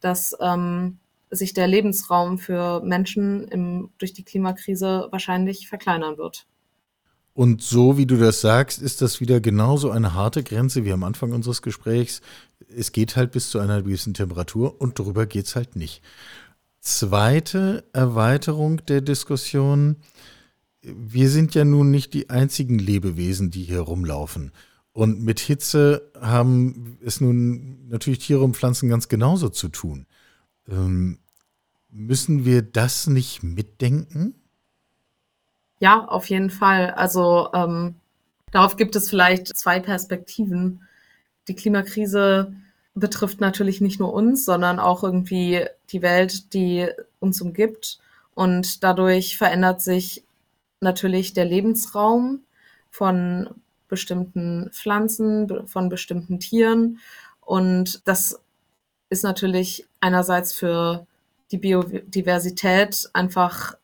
dass 0.00 0.36
ähm, 0.40 0.98
sich 1.30 1.54
der 1.54 1.66
Lebensraum 1.66 2.38
für 2.38 2.80
Menschen 2.82 3.48
im, 3.48 3.90
durch 3.98 4.12
die 4.12 4.24
Klimakrise 4.24 5.08
wahrscheinlich 5.10 5.68
verkleinern 5.68 6.18
wird. 6.18 6.46
Und 7.38 7.62
so 7.62 7.96
wie 7.96 8.06
du 8.06 8.16
das 8.16 8.40
sagst, 8.40 8.82
ist 8.82 9.00
das 9.00 9.20
wieder 9.20 9.40
genauso 9.40 9.92
eine 9.92 10.14
harte 10.14 10.42
Grenze 10.42 10.84
wie 10.84 10.90
am 10.90 11.04
Anfang 11.04 11.30
unseres 11.30 11.62
Gesprächs. 11.62 12.20
Es 12.76 12.92
geht 12.92 13.16
halt 13.16 13.32
bis 13.32 13.50
zu 13.50 13.58
einer 13.58 13.82
gewissen 13.82 14.14
Temperatur 14.14 14.80
und 14.80 14.98
darüber 14.98 15.26
geht 15.26 15.46
es 15.46 15.56
halt 15.56 15.76
nicht. 15.76 16.02
Zweite 16.80 17.84
Erweiterung 17.92 18.84
der 18.86 19.00
Diskussion. 19.00 19.96
Wir 20.82 21.28
sind 21.28 21.54
ja 21.54 21.64
nun 21.64 21.90
nicht 21.90 22.14
die 22.14 22.30
einzigen 22.30 22.78
Lebewesen, 22.78 23.50
die 23.50 23.62
hier 23.62 23.80
rumlaufen. 23.80 24.52
Und 24.92 25.22
mit 25.22 25.38
Hitze 25.38 26.10
haben 26.20 26.98
es 27.04 27.20
nun 27.20 27.88
natürlich 27.88 28.20
Tiere 28.20 28.42
und 28.42 28.56
Pflanzen 28.56 28.88
ganz 28.88 29.08
genauso 29.08 29.48
zu 29.48 29.68
tun. 29.68 30.06
Ähm, 30.68 31.18
müssen 31.90 32.44
wir 32.44 32.62
das 32.62 33.06
nicht 33.06 33.42
mitdenken? 33.42 34.34
Ja, 35.78 36.04
auf 36.04 36.28
jeden 36.28 36.50
Fall. 36.50 36.90
Also 36.90 37.50
ähm, 37.54 37.94
darauf 38.50 38.76
gibt 38.76 38.96
es 38.96 39.08
vielleicht 39.08 39.56
zwei 39.56 39.80
Perspektiven. 39.80 40.82
Die 41.48 41.54
Klimakrise 41.54 42.52
betrifft 42.94 43.40
natürlich 43.40 43.80
nicht 43.80 44.00
nur 44.00 44.12
uns, 44.12 44.44
sondern 44.44 44.78
auch 44.78 45.02
irgendwie 45.02 45.64
die 45.90 46.02
Welt, 46.02 46.52
die 46.52 46.88
uns 47.20 47.40
umgibt. 47.40 47.98
Und 48.34 48.84
dadurch 48.84 49.36
verändert 49.36 49.80
sich 49.80 50.24
natürlich 50.80 51.32
der 51.32 51.44
Lebensraum 51.44 52.42
von 52.90 53.48
bestimmten 53.88 54.70
Pflanzen, 54.72 55.66
von 55.66 55.88
bestimmten 55.88 56.38
Tieren. 56.38 56.98
Und 57.40 58.06
das 58.06 58.40
ist 59.10 59.24
natürlich 59.24 59.86
einerseits 60.00 60.52
für 60.52 61.06
die 61.50 61.58
Biodiversität 61.58 63.08
einfach 63.14 63.76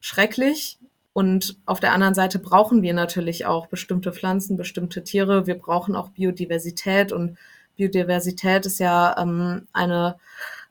schrecklich. 0.00 0.78
Und 1.16 1.56
auf 1.64 1.80
der 1.80 1.94
anderen 1.94 2.12
Seite 2.12 2.38
brauchen 2.38 2.82
wir 2.82 2.92
natürlich 2.92 3.46
auch 3.46 3.68
bestimmte 3.68 4.12
Pflanzen, 4.12 4.58
bestimmte 4.58 5.02
Tiere. 5.02 5.46
Wir 5.46 5.54
brauchen 5.54 5.96
auch 5.96 6.10
Biodiversität. 6.10 7.10
Und 7.10 7.38
Biodiversität 7.74 8.66
ist 8.66 8.80
ja 8.80 9.16
ähm, 9.18 9.66
eine 9.72 10.16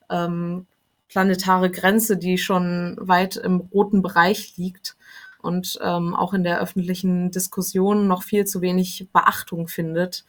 ähm, 0.08 0.68
planetare 1.10 1.72
Grenze, 1.72 2.16
die 2.16 2.38
schon 2.38 2.96
weit 3.00 3.38
im 3.38 3.58
roten 3.74 4.04
Bereich 4.04 4.56
liegt 4.56 4.96
und 5.42 5.80
ähm, 5.82 6.14
auch 6.14 6.36
in 6.36 6.44
der 6.44 6.62
öffentlichen 6.62 7.32
Diskussion 7.32 8.08
noch 8.08 8.22
viel 8.22 8.46
zu 8.46 8.62
wenig 8.62 9.08
Beachtung 9.12 9.68
findet. 9.68 10.26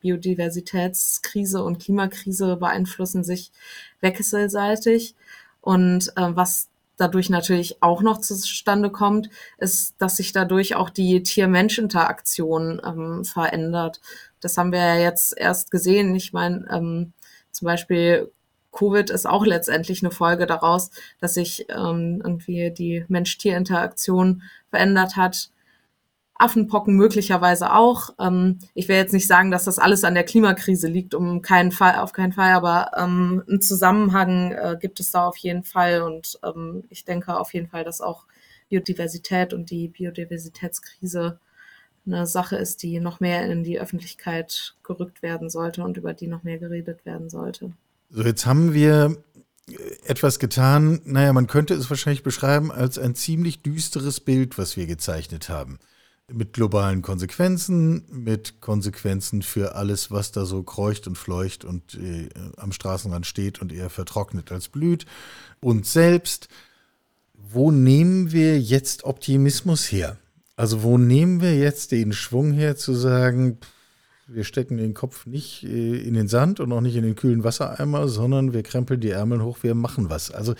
Biodiversitätskrise 0.00 1.62
und 1.62 1.78
Klimakrise 1.78 2.56
beeinflussen 2.56 3.22
sich 3.22 3.52
wechselseitig. 4.00 5.14
Und 5.60 6.08
äh, 6.16 6.30
was 6.30 6.70
dadurch 6.98 7.30
natürlich 7.30 7.82
auch 7.82 8.02
noch 8.02 8.20
zustande 8.20 8.90
kommt, 8.90 9.30
ist, 9.56 9.94
dass 9.98 10.16
sich 10.16 10.32
dadurch 10.32 10.76
auch 10.76 10.90
die 10.90 11.22
Tier-Mensch-Interaktion 11.22 12.82
ähm, 12.84 13.24
verändert. 13.24 14.00
Das 14.40 14.58
haben 14.58 14.72
wir 14.72 14.80
ja 14.80 14.96
jetzt 14.96 15.36
erst 15.36 15.70
gesehen. 15.70 16.14
Ich 16.14 16.32
meine, 16.32 16.66
ähm, 16.70 17.12
zum 17.50 17.66
Beispiel 17.66 18.30
Covid 18.72 19.10
ist 19.10 19.26
auch 19.26 19.46
letztendlich 19.46 20.02
eine 20.02 20.10
Folge 20.10 20.46
daraus, 20.46 20.90
dass 21.20 21.34
sich 21.34 21.66
ähm, 21.70 22.20
irgendwie 22.22 22.70
die 22.70 23.04
Mensch-Tier-Interaktion 23.08 24.42
verändert 24.70 25.16
hat. 25.16 25.50
Affenpocken 26.38 26.94
möglicherweise 26.96 27.72
auch. 27.72 28.10
Ähm, 28.20 28.60
ich 28.74 28.88
will 28.88 28.96
jetzt 28.96 29.12
nicht 29.12 29.26
sagen, 29.26 29.50
dass 29.50 29.64
das 29.64 29.78
alles 29.78 30.04
an 30.04 30.14
der 30.14 30.24
Klimakrise 30.24 30.86
liegt, 30.86 31.14
um 31.14 31.42
keinen 31.42 31.72
Fall, 31.72 31.96
auf 31.96 32.12
keinen 32.12 32.32
Fall, 32.32 32.52
aber 32.52 32.92
ähm, 32.96 33.42
einen 33.48 33.60
Zusammenhang 33.60 34.52
äh, 34.52 34.76
gibt 34.80 35.00
es 35.00 35.10
da 35.10 35.26
auf 35.26 35.36
jeden 35.36 35.64
Fall 35.64 36.02
und 36.02 36.38
ähm, 36.44 36.84
ich 36.90 37.04
denke 37.04 37.36
auf 37.36 37.52
jeden 37.52 37.68
Fall, 37.68 37.84
dass 37.84 38.00
auch 38.00 38.24
Biodiversität 38.68 39.52
und 39.52 39.70
die 39.70 39.88
Biodiversitätskrise 39.88 41.40
eine 42.06 42.26
Sache 42.26 42.56
ist, 42.56 42.82
die 42.84 43.00
noch 43.00 43.18
mehr 43.20 43.44
in 43.50 43.64
die 43.64 43.80
Öffentlichkeit 43.80 44.76
gerückt 44.84 45.22
werden 45.22 45.50
sollte 45.50 45.82
und 45.82 45.96
über 45.96 46.14
die 46.14 46.28
noch 46.28 46.44
mehr 46.44 46.58
geredet 46.58 47.04
werden 47.04 47.28
sollte. 47.28 47.72
So, 48.10 48.22
jetzt 48.22 48.46
haben 48.46 48.72
wir 48.72 49.16
etwas 50.06 50.38
getan, 50.38 51.00
naja, 51.04 51.32
man 51.32 51.46
könnte 51.46 51.74
es 51.74 51.90
wahrscheinlich 51.90 52.22
beschreiben 52.22 52.70
als 52.72 52.98
ein 52.98 53.14
ziemlich 53.14 53.60
düsteres 53.60 54.20
Bild, 54.20 54.56
was 54.56 54.76
wir 54.76 54.86
gezeichnet 54.86 55.48
haben 55.48 55.78
mit 56.30 56.52
globalen 56.52 57.02
Konsequenzen, 57.02 58.04
mit 58.10 58.60
Konsequenzen 58.60 59.42
für 59.42 59.74
alles, 59.74 60.10
was 60.10 60.30
da 60.30 60.44
so 60.44 60.62
kreucht 60.62 61.06
und 61.06 61.16
fleucht 61.16 61.64
und 61.64 61.94
äh, 61.94 62.28
am 62.56 62.72
Straßenrand 62.72 63.26
steht 63.26 63.60
und 63.60 63.72
eher 63.72 63.88
vertrocknet 63.88 64.52
als 64.52 64.68
blüht. 64.68 65.06
Und 65.60 65.86
selbst, 65.86 66.48
wo 67.32 67.70
nehmen 67.70 68.30
wir 68.32 68.60
jetzt 68.60 69.04
Optimismus 69.04 69.90
her? 69.90 70.18
Also 70.54 70.82
wo 70.82 70.98
nehmen 70.98 71.40
wir 71.40 71.56
jetzt 71.56 71.92
den 71.92 72.12
Schwung 72.12 72.52
her 72.52 72.76
zu 72.76 72.92
sagen, 72.92 73.58
wir 74.26 74.44
stecken 74.44 74.76
den 74.76 74.92
Kopf 74.92 75.24
nicht 75.24 75.64
äh, 75.64 75.96
in 75.96 76.12
den 76.12 76.28
Sand 76.28 76.60
und 76.60 76.70
auch 76.72 76.82
nicht 76.82 76.96
in 76.96 77.04
den 77.04 77.14
kühlen 77.14 77.44
Wassereimer, 77.44 78.08
sondern 78.08 78.52
wir 78.52 78.62
krempeln 78.62 79.00
die 79.00 79.10
Ärmel 79.10 79.42
hoch, 79.42 79.62
wir 79.62 79.74
machen 79.74 80.10
was. 80.10 80.30
Also 80.30 80.54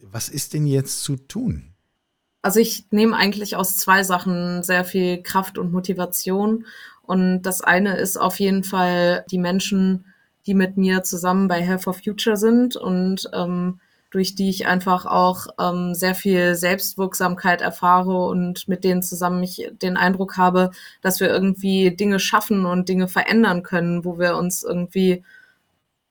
was 0.00 0.30
ist 0.30 0.54
denn 0.54 0.66
jetzt 0.66 1.02
zu 1.02 1.16
tun? 1.16 1.73
Also 2.44 2.60
ich 2.60 2.84
nehme 2.90 3.16
eigentlich 3.16 3.56
aus 3.56 3.78
zwei 3.78 4.02
Sachen 4.02 4.62
sehr 4.62 4.84
viel 4.84 5.22
Kraft 5.22 5.56
und 5.56 5.72
Motivation. 5.72 6.66
Und 7.00 7.40
das 7.40 7.62
eine 7.62 7.96
ist 7.96 8.18
auf 8.18 8.38
jeden 8.38 8.64
Fall 8.64 9.24
die 9.30 9.38
Menschen, 9.38 10.04
die 10.46 10.52
mit 10.52 10.76
mir 10.76 11.02
zusammen 11.04 11.48
bei 11.48 11.62
Health 11.62 11.84
for 11.84 11.94
Future 11.94 12.36
sind 12.36 12.76
und 12.76 13.30
ähm, 13.32 13.80
durch 14.10 14.34
die 14.34 14.50
ich 14.50 14.66
einfach 14.66 15.06
auch 15.06 15.46
ähm, 15.58 15.94
sehr 15.94 16.14
viel 16.14 16.54
Selbstwirksamkeit 16.54 17.62
erfahre 17.62 18.26
und 18.26 18.68
mit 18.68 18.84
denen 18.84 19.02
zusammen 19.02 19.42
ich 19.42 19.70
den 19.80 19.96
Eindruck 19.96 20.36
habe, 20.36 20.70
dass 21.00 21.20
wir 21.20 21.30
irgendwie 21.30 21.96
Dinge 21.96 22.18
schaffen 22.18 22.66
und 22.66 22.90
Dinge 22.90 23.08
verändern 23.08 23.62
können, 23.62 24.04
wo 24.04 24.18
wir 24.18 24.36
uns 24.36 24.62
irgendwie 24.62 25.24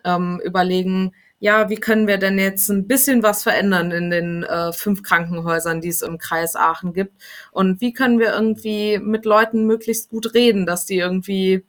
ähm, 0.03 0.41
überlegen, 0.43 1.11
ja, 1.43 1.67
wie 1.67 1.75
können 1.75 2.07
wir 2.07 2.17
denn 2.17 2.39
jetzt 2.39 2.69
ein 2.69 2.87
bisschen 2.87 3.21
was 3.21 3.43
verändern 3.43 3.91
in 3.91 4.09
den 4.09 4.43
äh, 4.43 4.71
fünf 4.71 5.03
Krankenhäusern, 5.03 5.81
die 5.81 5.89
es 5.89 6.01
im 6.01 6.17
Kreis 6.17 6.55
Aachen 6.55 6.93
gibt? 6.93 7.21
Und 7.51 7.81
wie 7.81 7.91
können 7.91 8.17
wir 8.17 8.33
irgendwie 8.33 8.97
mit 8.97 9.25
Leuten 9.25 9.67
möglichst 9.67 10.09
gut 10.09 10.33
reden, 10.33 10.65
dass 10.65 10.85
die 10.85 10.99
irgendwie 10.99 11.65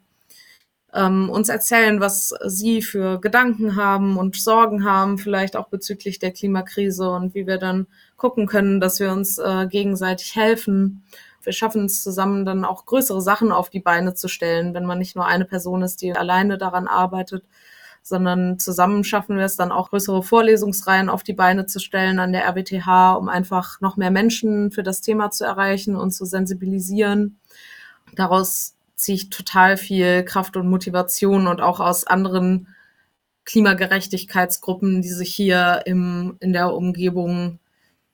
ähm, 0.94 1.28
uns 1.28 1.48
erzählen, 1.48 1.98
was 1.98 2.32
sie 2.46 2.82
für 2.82 3.20
Gedanken 3.20 3.74
haben 3.74 4.16
und 4.16 4.36
Sorgen 4.36 4.84
haben, 4.84 5.18
vielleicht 5.18 5.56
auch 5.56 5.66
bezüglich 5.66 6.20
der 6.20 6.30
Klimakrise 6.30 7.10
und 7.10 7.34
wie 7.34 7.48
wir 7.48 7.58
dann 7.58 7.88
gucken 8.16 8.46
können, 8.46 8.78
dass 8.78 9.00
wir 9.00 9.10
uns 9.10 9.38
äh, 9.38 9.66
gegenseitig 9.66 10.36
helfen. 10.36 11.02
Wir 11.42 11.52
schaffen 11.52 11.86
es 11.86 12.04
zusammen 12.04 12.44
dann 12.44 12.64
auch 12.64 12.86
größere 12.86 13.20
Sachen 13.20 13.50
auf 13.50 13.70
die 13.70 13.80
Beine 13.80 14.14
zu 14.14 14.28
stellen, 14.28 14.72
wenn 14.72 14.84
man 14.84 15.00
nicht 15.00 15.16
nur 15.16 15.26
eine 15.26 15.46
Person 15.46 15.82
ist, 15.82 16.00
die 16.00 16.12
alleine 16.12 16.58
daran 16.58 16.86
arbeitet, 16.86 17.42
sondern 18.04 18.58
zusammen 18.58 19.02
schaffen 19.02 19.38
wir 19.38 19.46
es 19.46 19.56
dann 19.56 19.72
auch 19.72 19.88
größere 19.88 20.22
Vorlesungsreihen 20.22 21.08
auf 21.08 21.22
die 21.22 21.32
Beine 21.32 21.64
zu 21.64 21.80
stellen 21.80 22.18
an 22.18 22.32
der 22.32 22.44
RWTH, 22.44 23.14
um 23.14 23.30
einfach 23.30 23.80
noch 23.80 23.96
mehr 23.96 24.10
Menschen 24.10 24.70
für 24.70 24.82
das 24.82 25.00
Thema 25.00 25.30
zu 25.30 25.44
erreichen 25.44 25.96
und 25.96 26.10
zu 26.10 26.26
sensibilisieren. 26.26 27.38
Daraus 28.14 28.74
ziehe 28.94 29.16
ich 29.16 29.30
total 29.30 29.78
viel 29.78 30.22
Kraft 30.22 30.58
und 30.58 30.68
Motivation 30.68 31.46
und 31.46 31.62
auch 31.62 31.80
aus 31.80 32.06
anderen 32.06 32.68
Klimagerechtigkeitsgruppen, 33.46 35.00
die 35.00 35.08
sich 35.08 35.34
hier 35.34 35.80
im, 35.86 36.36
in 36.40 36.52
der 36.52 36.74
Umgebung, 36.74 37.58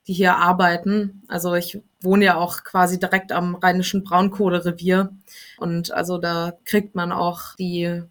die 0.07 0.12
hier 0.12 0.37
arbeiten. 0.37 1.22
Also 1.26 1.55
ich 1.55 1.83
wohne 2.00 2.26
ja 2.26 2.37
auch 2.37 2.62
quasi 2.62 3.00
direkt 3.00 3.33
am 3.33 3.57
rheinischen 3.57 4.05
Braunkohlerevier 4.05 5.11
und 5.59 5.90
also 5.90 6.18
da 6.18 6.53
kriegt 6.64 6.94
man 6.94 7.11
auch 7.11 7.57
die 7.57 8.05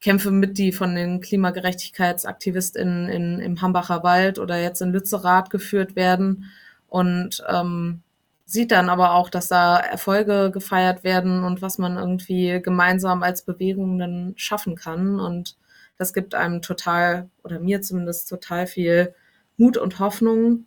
Kämpfe 0.00 0.30
mit, 0.30 0.58
die 0.58 0.72
von 0.72 0.94
den 0.94 1.20
KlimagerechtigkeitsaktivistInnen 1.20 3.08
in, 3.08 3.38
im 3.40 3.60
Hambacher 3.60 4.02
Wald 4.02 4.38
oder 4.38 4.60
jetzt 4.60 4.80
in 4.80 4.92
Lützerath 4.92 5.50
geführt 5.50 5.96
werden 5.96 6.50
und 6.88 7.42
ähm, 7.48 8.02
sieht 8.48 8.72
dann 8.72 8.88
aber 8.88 9.12
auch, 9.12 9.28
dass 9.28 9.48
da 9.48 9.78
Erfolge 9.78 10.50
gefeiert 10.52 11.04
werden 11.04 11.44
und 11.44 11.60
was 11.60 11.78
man 11.78 11.96
irgendwie 11.96 12.62
gemeinsam 12.62 13.22
als 13.22 13.42
Bewegung 13.42 13.98
dann 13.98 14.32
schaffen 14.36 14.74
kann. 14.74 15.20
Und 15.20 15.56
das 15.98 16.14
gibt 16.14 16.34
einem 16.34 16.62
total, 16.62 17.28
oder 17.44 17.60
mir 17.60 17.82
zumindest 17.82 18.28
total 18.28 18.66
viel 18.66 19.14
Mut 19.58 19.76
und 19.76 19.98
Hoffnung. 19.98 20.64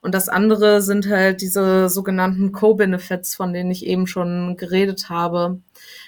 Und 0.00 0.14
das 0.14 0.30
andere 0.30 0.80
sind 0.80 1.06
halt 1.08 1.42
diese 1.42 1.90
sogenannten 1.90 2.52
Co-Benefits, 2.52 3.34
von 3.34 3.52
denen 3.52 3.70
ich 3.70 3.84
eben 3.84 4.06
schon 4.06 4.56
geredet 4.56 5.10
habe 5.10 5.60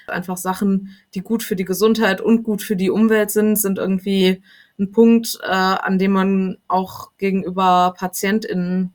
einfach 0.07 0.37
Sachen, 0.37 0.97
die 1.15 1.21
gut 1.21 1.43
für 1.43 1.57
die 1.57 1.65
Gesundheit 1.65 2.21
und 2.21 2.43
gut 2.43 2.63
für 2.63 2.77
die 2.77 2.91
Umwelt 2.91 3.31
sind, 3.31 3.57
sind 3.57 3.79
irgendwie 3.79 4.43
ein 4.79 4.93
Punkt, 4.93 5.39
äh, 5.43 5.47
an 5.47 5.99
dem 5.99 6.13
man 6.13 6.59
auch 6.69 7.11
gegenüber 7.19 7.95
PatientInnen 7.97 8.95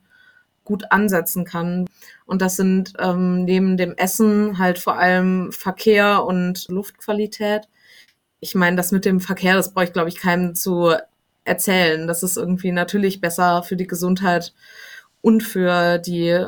gut 0.64 0.90
ansetzen 0.90 1.44
kann. 1.44 1.86
Und 2.26 2.42
das 2.42 2.56
sind 2.56 2.92
ähm, 2.98 3.44
neben 3.44 3.76
dem 3.76 3.94
Essen 3.96 4.58
halt 4.58 4.78
vor 4.78 4.98
allem 4.98 5.52
Verkehr 5.52 6.24
und 6.24 6.66
Luftqualität. 6.68 7.68
Ich 8.40 8.54
meine, 8.54 8.76
das 8.76 8.92
mit 8.92 9.04
dem 9.04 9.20
Verkehr, 9.20 9.54
das 9.54 9.72
brauche 9.72 9.84
ich, 9.84 9.92
glaube 9.92 10.08
ich, 10.08 10.18
keinem 10.18 10.54
zu 10.54 10.92
erzählen. 11.44 12.06
Das 12.06 12.22
ist 12.22 12.36
irgendwie 12.36 12.72
natürlich 12.72 13.20
besser 13.20 13.62
für 13.62 13.76
die 13.76 13.86
Gesundheit 13.86 14.52
und 15.22 15.42
für 15.42 15.98
die 15.98 16.46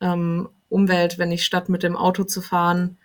ähm, 0.00 0.48
Umwelt, 0.68 1.18
wenn 1.18 1.30
ich 1.30 1.44
statt 1.44 1.68
mit 1.68 1.82
dem 1.82 1.96
Auto 1.96 2.24
zu 2.24 2.40
fahren, 2.40 2.96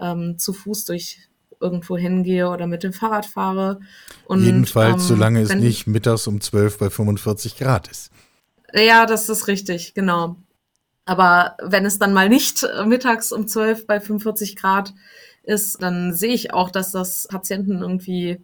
ähm, 0.00 0.38
zu 0.38 0.52
Fuß 0.52 0.84
durch 0.86 1.18
irgendwo 1.60 1.96
hingehe 1.96 2.48
oder 2.48 2.66
mit 2.66 2.82
dem 2.82 2.92
Fahrrad 2.92 3.26
fahre. 3.26 3.80
Und, 4.26 4.44
Jedenfalls, 4.44 5.02
ähm, 5.02 5.08
solange 5.08 5.40
es 5.40 5.54
nicht 5.54 5.86
mittags 5.86 6.26
um 6.26 6.40
12 6.40 6.78
bei 6.78 6.90
45 6.90 7.56
Grad 7.56 7.88
ist. 7.88 8.10
Ja, 8.72 9.06
das 9.06 9.28
ist 9.28 9.48
richtig, 9.48 9.94
genau. 9.94 10.36
Aber 11.06 11.56
wenn 11.62 11.84
es 11.84 11.98
dann 11.98 12.12
mal 12.12 12.28
nicht 12.28 12.66
mittags 12.86 13.32
um 13.32 13.46
12 13.46 13.86
bei 13.86 14.00
45 14.00 14.56
Grad 14.56 14.94
ist, 15.42 15.82
dann 15.82 16.14
sehe 16.14 16.32
ich 16.32 16.52
auch, 16.52 16.70
dass 16.70 16.92
das 16.92 17.26
Patienten 17.28 17.82
irgendwie 17.82 18.40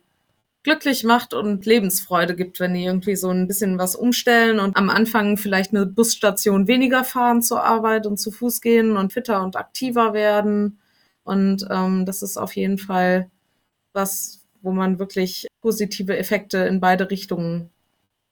glücklich 0.63 1.05
macht 1.05 1.33
und 1.33 1.65
Lebensfreude 1.65 2.37
gibt, 2.37 2.61
wenn 2.61 2.75
die 2.75 2.85
irgendwie 2.85 3.17
so 3.17 3.31
ein 3.31 3.47
bisschen 3.47 3.79
was 3.79 3.97
umstellen 3.97 4.61
und 4.61 4.77
am 4.77 4.91
Anfang 4.91 5.39
vielleicht 5.39 5.75
eine 5.75 5.87
Busstation 5.87 6.69
weniger 6.69 7.03
fahren 7.03 7.41
zur 7.41 7.65
Arbeit 7.65 8.07
und 8.07 8.19
zu 8.19 8.31
Fuß 8.31 8.61
gehen 8.61 8.99
und 8.99 9.15
fitter 9.15 9.43
und 9.43 9.57
aktiver 9.57 10.13
werden 10.13 10.80
und 11.25 11.67
ähm, 11.71 12.07
das 12.07 12.23
ist 12.23 12.37
auf 12.37 12.57
jeden 12.57 12.79
Fall 12.79 13.31
was, 13.93 14.41
wo 14.63 14.73
man 14.73 14.99
wirklich 14.99 15.47
positive 15.61 16.17
Effekte 16.17 16.59
in 16.59 16.81
beide 16.81 17.11
Richtungen 17.11 17.71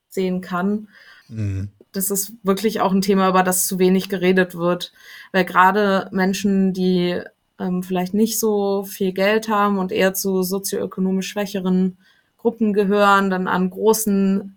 sehen 0.09 0.41
kann. 0.41 0.89
Mhm. 1.29 1.71
Das 1.93 2.11
ist 2.11 2.33
wirklich 2.43 2.81
auch 2.81 2.93
ein 2.93 3.01
Thema, 3.01 3.29
über 3.29 3.43
das 3.43 3.67
zu 3.67 3.79
wenig 3.79 4.09
geredet 4.09 4.55
wird, 4.55 4.93
weil 5.33 5.45
gerade 5.45 6.09
Menschen, 6.13 6.73
die 6.73 7.21
ähm, 7.59 7.83
vielleicht 7.83 8.15
nicht 8.15 8.39
so 8.39 8.85
viel 8.85 9.13
Geld 9.13 9.49
haben 9.49 9.79
und 9.79 9.91
eher 9.91 10.15
zu 10.15 10.43
sozioökonomisch 10.43 11.29
schwächeren 11.29 11.97
Gruppen 12.37 12.73
gehören, 12.73 13.31
dann 13.31 13.49
an 13.49 13.71
großen 13.71 14.57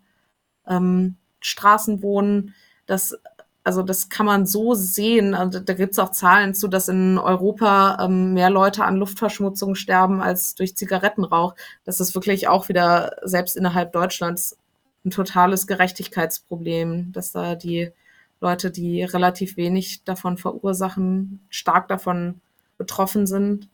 ähm, 0.67 1.15
Straßen 1.39 2.02
wohnen, 2.04 2.54
dass 2.86 3.17
also 3.63 3.84
das 3.84 4.10
kann 4.10 4.26
man 4.26 4.45
so 4.45 4.74
sehen. 4.74 5.36
Also 5.36 5.60
da 5.60 5.74
gibt 5.74 5.91
es 5.93 6.00
auch 6.00 6.12
Zahlen 6.12 6.54
zu, 6.54 6.67
dass 6.67 6.88
in 6.88 7.17
Europa 7.17 7.97
ähm, 8.02 8.34
mehr 8.34 8.50
Leute 8.50 8.84
an 8.84 8.97
Luftverschmutzung 8.97 9.76
sterben 9.76 10.21
als 10.21 10.56
durch 10.56 10.76
Zigarettenrauch. 10.76 11.56
Das 11.84 12.00
ist 12.00 12.15
wirklich 12.15 12.47
auch 12.47 12.69
wieder 12.69 13.17
selbst 13.24 13.56
innerhalb 13.56 13.93
Deutschlands 13.93 14.58
ein 15.06 15.12
totales 15.12 15.67
Gerechtigkeitsproblem, 15.67 17.12
dass 17.12 17.32
da 17.32 17.56
die 17.56 17.91
Leute, 18.39 18.71
die 18.71 19.04
relativ 19.04 19.58
wenig 19.58 20.04
davon 20.04 20.38
verursachen, 20.38 21.45
stark 21.50 21.88
davon 21.88 22.41
betroffen 22.78 23.28
sind. 23.28 23.69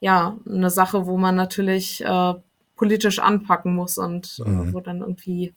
Ja, 0.00 0.38
eine 0.48 0.70
Sache, 0.70 1.06
wo 1.06 1.18
man 1.18 1.36
natürlich 1.36 2.02
äh, 2.02 2.34
politisch 2.76 3.18
anpacken 3.18 3.74
muss 3.74 3.98
und 3.98 4.42
äh, 4.44 4.48
mhm. 4.48 4.72
wo 4.72 4.80
dann 4.80 5.00
irgendwie 5.00 5.54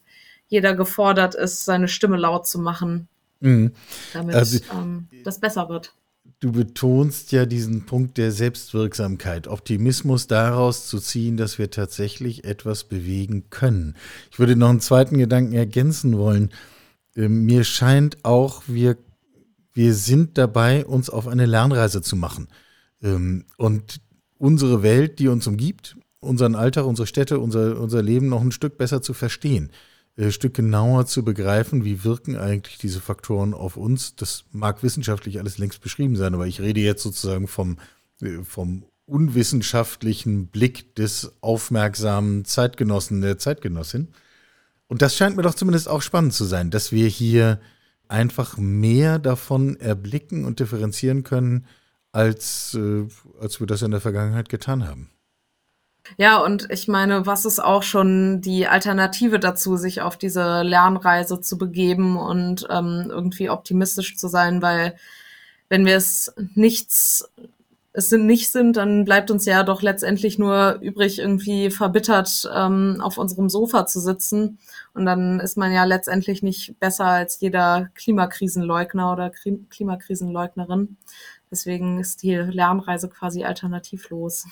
jeder 0.48 0.74
gefordert 0.74 1.34
ist, 1.34 1.64
seine 1.64 1.88
Stimme 1.88 2.18
laut 2.18 2.46
zu 2.46 2.58
machen, 2.58 3.08
mhm. 3.42 3.72
damit 4.12 4.34
also, 4.34 4.58
ähm, 4.72 5.08
das 5.24 5.38
besser 5.38 5.68
wird. 5.68 5.94
Du 6.40 6.52
betonst 6.52 7.30
ja 7.30 7.46
diesen 7.46 7.86
Punkt 7.86 8.18
der 8.18 8.32
Selbstwirksamkeit, 8.32 9.46
Optimismus 9.46 10.26
daraus 10.26 10.88
zu 10.88 10.98
ziehen, 10.98 11.36
dass 11.36 11.58
wir 11.58 11.70
tatsächlich 11.70 12.44
etwas 12.44 12.84
bewegen 12.84 13.48
können. 13.50 13.94
Ich 14.30 14.38
würde 14.38 14.56
noch 14.56 14.70
einen 14.70 14.80
zweiten 14.80 15.18
Gedanken 15.18 15.52
ergänzen 15.52 16.18
wollen. 16.18 16.50
Ähm, 17.14 17.44
mir 17.44 17.62
scheint 17.62 18.24
auch, 18.24 18.62
wir, 18.66 18.96
wir 19.72 19.94
sind 19.94 20.36
dabei, 20.38 20.84
uns 20.84 21.10
auf 21.10 21.28
eine 21.28 21.46
Lernreise 21.46 22.02
zu 22.02 22.16
machen. 22.16 22.48
Ähm, 23.02 23.44
und 23.56 24.00
unsere 24.38 24.82
Welt, 24.82 25.20
die 25.20 25.28
uns 25.28 25.46
umgibt, 25.46 25.96
unseren 26.18 26.54
Alltag, 26.54 26.86
unsere 26.86 27.06
Städte, 27.06 27.38
unser, 27.38 27.78
unser 27.80 28.02
Leben 28.02 28.28
noch 28.28 28.40
ein 28.40 28.52
Stück 28.52 28.78
besser 28.78 29.02
zu 29.02 29.14
verstehen. 29.14 29.70
Äh, 30.16 30.30
Stück 30.30 30.54
genauer 30.54 31.06
zu 31.06 31.24
begreifen, 31.24 31.84
wie 31.84 32.04
wirken 32.04 32.36
eigentlich 32.36 32.78
diese 32.78 33.00
Faktoren 33.00 33.54
auf 33.54 33.76
uns. 33.76 34.14
Das 34.14 34.44
mag 34.52 34.82
wissenschaftlich 34.82 35.38
alles 35.38 35.58
längst 35.58 35.80
beschrieben 35.80 36.16
sein, 36.16 36.34
aber 36.34 36.46
ich 36.46 36.60
rede 36.60 36.80
jetzt 36.80 37.02
sozusagen 37.02 37.48
vom, 37.48 37.78
äh, 38.20 38.42
vom 38.42 38.84
unwissenschaftlichen 39.06 40.48
Blick 40.48 40.94
des 40.96 41.32
aufmerksamen 41.40 42.44
Zeitgenossen, 42.44 43.20
der 43.20 43.38
Zeitgenossin. 43.38 44.08
Und 44.86 45.02
das 45.02 45.16
scheint 45.16 45.36
mir 45.36 45.42
doch 45.42 45.54
zumindest 45.54 45.88
auch 45.88 46.02
spannend 46.02 46.34
zu 46.34 46.44
sein, 46.44 46.70
dass 46.70 46.92
wir 46.92 47.08
hier 47.08 47.60
einfach 48.08 48.58
mehr 48.58 49.18
davon 49.18 49.76
erblicken 49.80 50.44
und 50.44 50.60
differenzieren 50.60 51.22
können, 51.22 51.66
als, 52.12 52.74
äh, 52.74 53.06
als 53.40 53.60
wir 53.60 53.66
das 53.66 53.80
in 53.80 53.90
der 53.90 54.02
Vergangenheit 54.02 54.50
getan 54.50 54.86
haben. 54.86 55.10
Ja, 56.18 56.38
und 56.38 56.68
ich 56.70 56.88
meine, 56.88 57.26
was 57.26 57.44
ist 57.44 57.60
auch 57.60 57.82
schon 57.82 58.40
die 58.40 58.66
Alternative 58.66 59.38
dazu, 59.38 59.76
sich 59.76 60.02
auf 60.02 60.16
diese 60.16 60.62
Lernreise 60.62 61.40
zu 61.40 61.56
begeben 61.58 62.16
und 62.16 62.66
ähm, 62.70 63.06
irgendwie 63.08 63.50
optimistisch 63.50 64.16
zu 64.16 64.28
sein, 64.28 64.62
weil 64.62 64.96
wenn 65.68 65.86
wir 65.86 65.96
es 65.96 66.34
nichts 66.54 67.30
es 67.94 68.08
sind 68.08 68.26
nicht 68.26 68.50
sind, 68.50 68.76
dann 68.76 69.04
bleibt 69.04 69.30
uns 69.30 69.44
ja 69.44 69.62
doch 69.64 69.82
letztendlich 69.82 70.38
nur 70.38 70.78
übrig, 70.80 71.18
irgendwie 71.18 71.70
verbittert 71.70 72.48
ähm, 72.54 73.00
auf 73.02 73.18
unserem 73.18 73.50
Sofa 73.50 73.86
zu 73.86 74.00
sitzen. 74.00 74.58
Und 74.94 75.04
dann 75.04 75.40
ist 75.40 75.58
man 75.58 75.72
ja 75.72 75.84
letztendlich 75.84 76.42
nicht 76.42 76.78
besser 76.80 77.04
als 77.04 77.38
jeder 77.40 77.90
Klimakrisenleugner 77.94 79.12
oder 79.12 79.30
Klimakrisenleugnerin. 79.30 80.96
Deswegen 81.50 82.00
ist 82.00 82.22
die 82.22 82.34
Lernreise 82.34 83.10
quasi 83.10 83.44
alternativlos. 83.44 84.46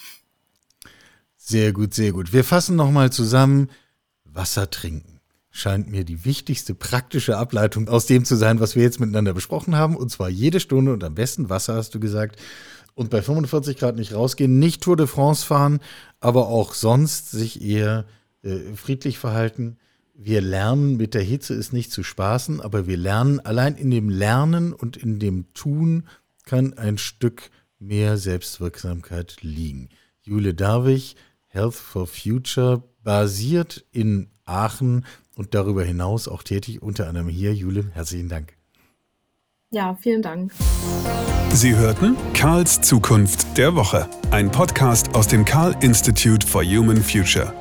Sehr 1.50 1.72
gut, 1.72 1.94
sehr 1.94 2.12
gut. 2.12 2.32
Wir 2.32 2.44
fassen 2.44 2.76
nochmal 2.76 3.10
zusammen. 3.10 3.70
Wasser 4.24 4.70
trinken 4.70 5.20
scheint 5.50 5.90
mir 5.90 6.04
die 6.04 6.24
wichtigste 6.24 6.76
praktische 6.76 7.36
Ableitung 7.36 7.88
aus 7.88 8.06
dem 8.06 8.24
zu 8.24 8.36
sein, 8.36 8.60
was 8.60 8.76
wir 8.76 8.84
jetzt 8.84 9.00
miteinander 9.00 9.34
besprochen 9.34 9.74
haben. 9.74 9.96
Und 9.96 10.10
zwar 10.10 10.28
jede 10.28 10.60
Stunde 10.60 10.92
und 10.92 11.02
am 11.02 11.16
besten 11.16 11.50
Wasser, 11.50 11.74
hast 11.74 11.92
du 11.92 11.98
gesagt. 11.98 12.40
Und 12.94 13.10
bei 13.10 13.20
45 13.20 13.78
Grad 13.78 13.96
nicht 13.96 14.14
rausgehen, 14.14 14.60
nicht 14.60 14.82
Tour 14.82 14.96
de 14.96 15.08
France 15.08 15.44
fahren, 15.44 15.80
aber 16.20 16.46
auch 16.46 16.72
sonst 16.74 17.32
sich 17.32 17.60
eher 17.62 18.04
äh, 18.42 18.74
friedlich 18.76 19.18
verhalten. 19.18 19.76
Wir 20.14 20.40
lernen, 20.40 20.98
mit 20.98 21.14
der 21.14 21.22
Hitze 21.22 21.54
ist 21.54 21.72
nicht 21.72 21.90
zu 21.90 22.04
spaßen, 22.04 22.60
aber 22.60 22.86
wir 22.86 22.96
lernen, 22.96 23.40
allein 23.40 23.74
in 23.74 23.90
dem 23.90 24.08
Lernen 24.08 24.72
und 24.72 24.96
in 24.96 25.18
dem 25.18 25.52
Tun 25.52 26.04
kann 26.44 26.74
ein 26.74 26.96
Stück 26.96 27.50
mehr 27.80 28.18
Selbstwirksamkeit 28.18 29.38
liegen. 29.40 29.88
Jule 30.22 30.54
Darwig, 30.54 31.16
Health 31.52 31.74
for 31.74 32.06
Future, 32.06 32.82
basiert 33.02 33.84
in 33.90 34.30
Aachen 34.44 35.04
und 35.36 35.54
darüber 35.54 35.84
hinaus 35.84 36.28
auch 36.28 36.42
tätig, 36.42 36.80
unter 36.80 37.08
anderem 37.08 37.28
hier. 37.28 37.52
Jule, 37.54 37.90
herzlichen 37.92 38.28
Dank. 38.28 38.54
Ja, 39.70 39.96
vielen 40.00 40.22
Dank. 40.22 40.52
Sie 41.52 41.74
hörten 41.74 42.16
Karls 42.34 42.80
Zukunft 42.80 43.56
der 43.58 43.74
Woche, 43.74 44.08
ein 44.30 44.50
Podcast 44.50 45.14
aus 45.14 45.26
dem 45.26 45.44
Karl 45.44 45.74
Institute 45.80 46.46
for 46.46 46.62
Human 46.64 47.02
Future. 47.02 47.52